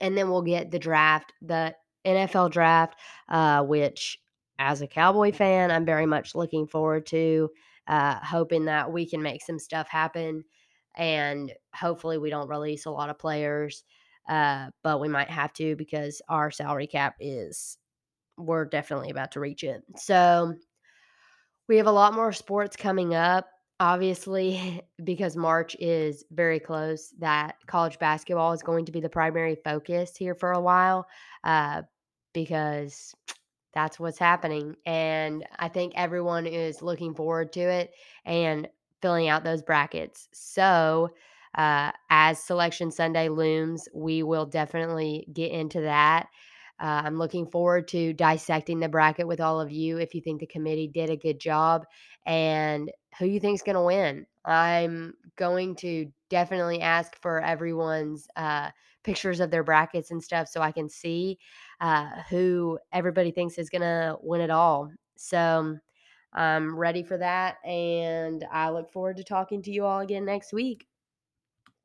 and 0.00 0.16
then 0.16 0.30
we'll 0.30 0.42
get 0.42 0.70
the 0.70 0.78
draft, 0.78 1.32
the 1.42 1.74
NFL 2.04 2.50
draft, 2.50 2.98
uh, 3.28 3.62
which 3.62 4.18
as 4.58 4.80
a 4.80 4.86
Cowboy 4.86 5.32
fan, 5.32 5.70
I'm 5.70 5.84
very 5.84 6.06
much 6.06 6.34
looking 6.34 6.66
forward 6.66 7.06
to, 7.06 7.50
uh, 7.86 8.16
hoping 8.22 8.66
that 8.66 8.92
we 8.92 9.08
can 9.08 9.22
make 9.22 9.42
some 9.42 9.58
stuff 9.58 9.88
happen, 9.88 10.44
and 10.96 11.52
hopefully 11.74 12.18
we 12.18 12.30
don't 12.30 12.48
release 12.48 12.86
a 12.86 12.90
lot 12.90 13.10
of 13.10 13.18
players, 13.18 13.84
uh, 14.28 14.70
but 14.82 15.00
we 15.00 15.08
might 15.08 15.30
have 15.30 15.52
to 15.54 15.76
because 15.76 16.22
our 16.28 16.50
salary 16.50 16.86
cap 16.86 17.16
is 17.20 17.78
we're 18.38 18.64
definitely 18.64 19.10
about 19.10 19.32
to 19.32 19.40
reach 19.40 19.64
it. 19.64 19.82
So 19.96 20.54
we 21.68 21.76
have 21.78 21.86
a 21.86 21.92
lot 21.92 22.14
more 22.14 22.32
sports 22.32 22.76
coming 22.76 23.14
up. 23.14 23.48
Obviously, 23.80 24.82
because 25.04 25.36
March 25.36 25.76
is 25.78 26.24
very 26.30 26.60
close, 26.60 27.12
that 27.18 27.56
college 27.66 27.98
basketball 27.98 28.52
is 28.52 28.62
going 28.62 28.84
to 28.86 28.92
be 28.92 29.00
the 29.00 29.08
primary 29.08 29.56
focus 29.64 30.16
here 30.16 30.34
for 30.34 30.52
a 30.52 30.60
while, 30.60 31.06
uh, 31.44 31.82
because 32.32 33.14
that's 33.74 34.00
what's 34.00 34.18
happening. 34.18 34.74
And 34.86 35.44
I 35.58 35.68
think 35.68 35.92
everyone 35.96 36.46
is 36.46 36.80
looking 36.80 37.14
forward 37.14 37.52
to 37.54 37.60
it 37.60 37.92
and 38.24 38.68
filling 39.02 39.28
out 39.28 39.44
those 39.44 39.62
brackets. 39.62 40.28
So, 40.32 41.10
uh, 41.54 41.92
as 42.10 42.42
Selection 42.42 42.90
Sunday 42.90 43.28
looms, 43.28 43.88
we 43.94 44.22
will 44.22 44.46
definitely 44.46 45.26
get 45.32 45.52
into 45.52 45.80
that. 45.82 46.28
Uh, 46.78 47.02
I'm 47.04 47.16
looking 47.16 47.46
forward 47.46 47.88
to 47.88 48.12
dissecting 48.12 48.80
the 48.80 48.88
bracket 48.88 49.26
with 49.26 49.40
all 49.40 49.60
of 49.60 49.70
you 49.72 49.96
if 49.96 50.14
you 50.14 50.20
think 50.20 50.40
the 50.40 50.46
committee 50.46 50.88
did 50.88 51.08
a 51.08 51.16
good 51.16 51.40
job 51.40 51.86
and 52.26 52.90
who 53.18 53.24
you 53.24 53.40
think 53.40 53.54
is 53.54 53.62
going 53.62 53.76
to 53.76 53.82
win. 53.82 54.26
I'm 54.44 55.14
going 55.36 55.76
to 55.76 56.12
definitely 56.28 56.82
ask 56.82 57.16
for 57.22 57.40
everyone's 57.40 58.28
uh, 58.36 58.70
pictures 59.04 59.40
of 59.40 59.50
their 59.50 59.64
brackets 59.64 60.10
and 60.10 60.22
stuff 60.22 60.48
so 60.48 60.60
I 60.60 60.72
can 60.72 60.88
see 60.90 61.38
uh, 61.80 62.08
who 62.28 62.78
everybody 62.92 63.30
thinks 63.30 63.56
is 63.56 63.70
going 63.70 63.82
to 63.82 64.16
win 64.20 64.42
it 64.42 64.50
all. 64.50 64.90
So 65.16 65.78
I'm 66.36 66.76
ready 66.78 67.02
for 67.02 67.18
that. 67.18 67.56
And 67.64 68.44
I 68.52 68.70
look 68.70 68.90
forward 68.92 69.16
to 69.18 69.24
talking 69.24 69.62
to 69.62 69.70
you 69.72 69.84
all 69.84 70.00
again 70.00 70.24
next 70.24 70.52
week. 70.52 70.86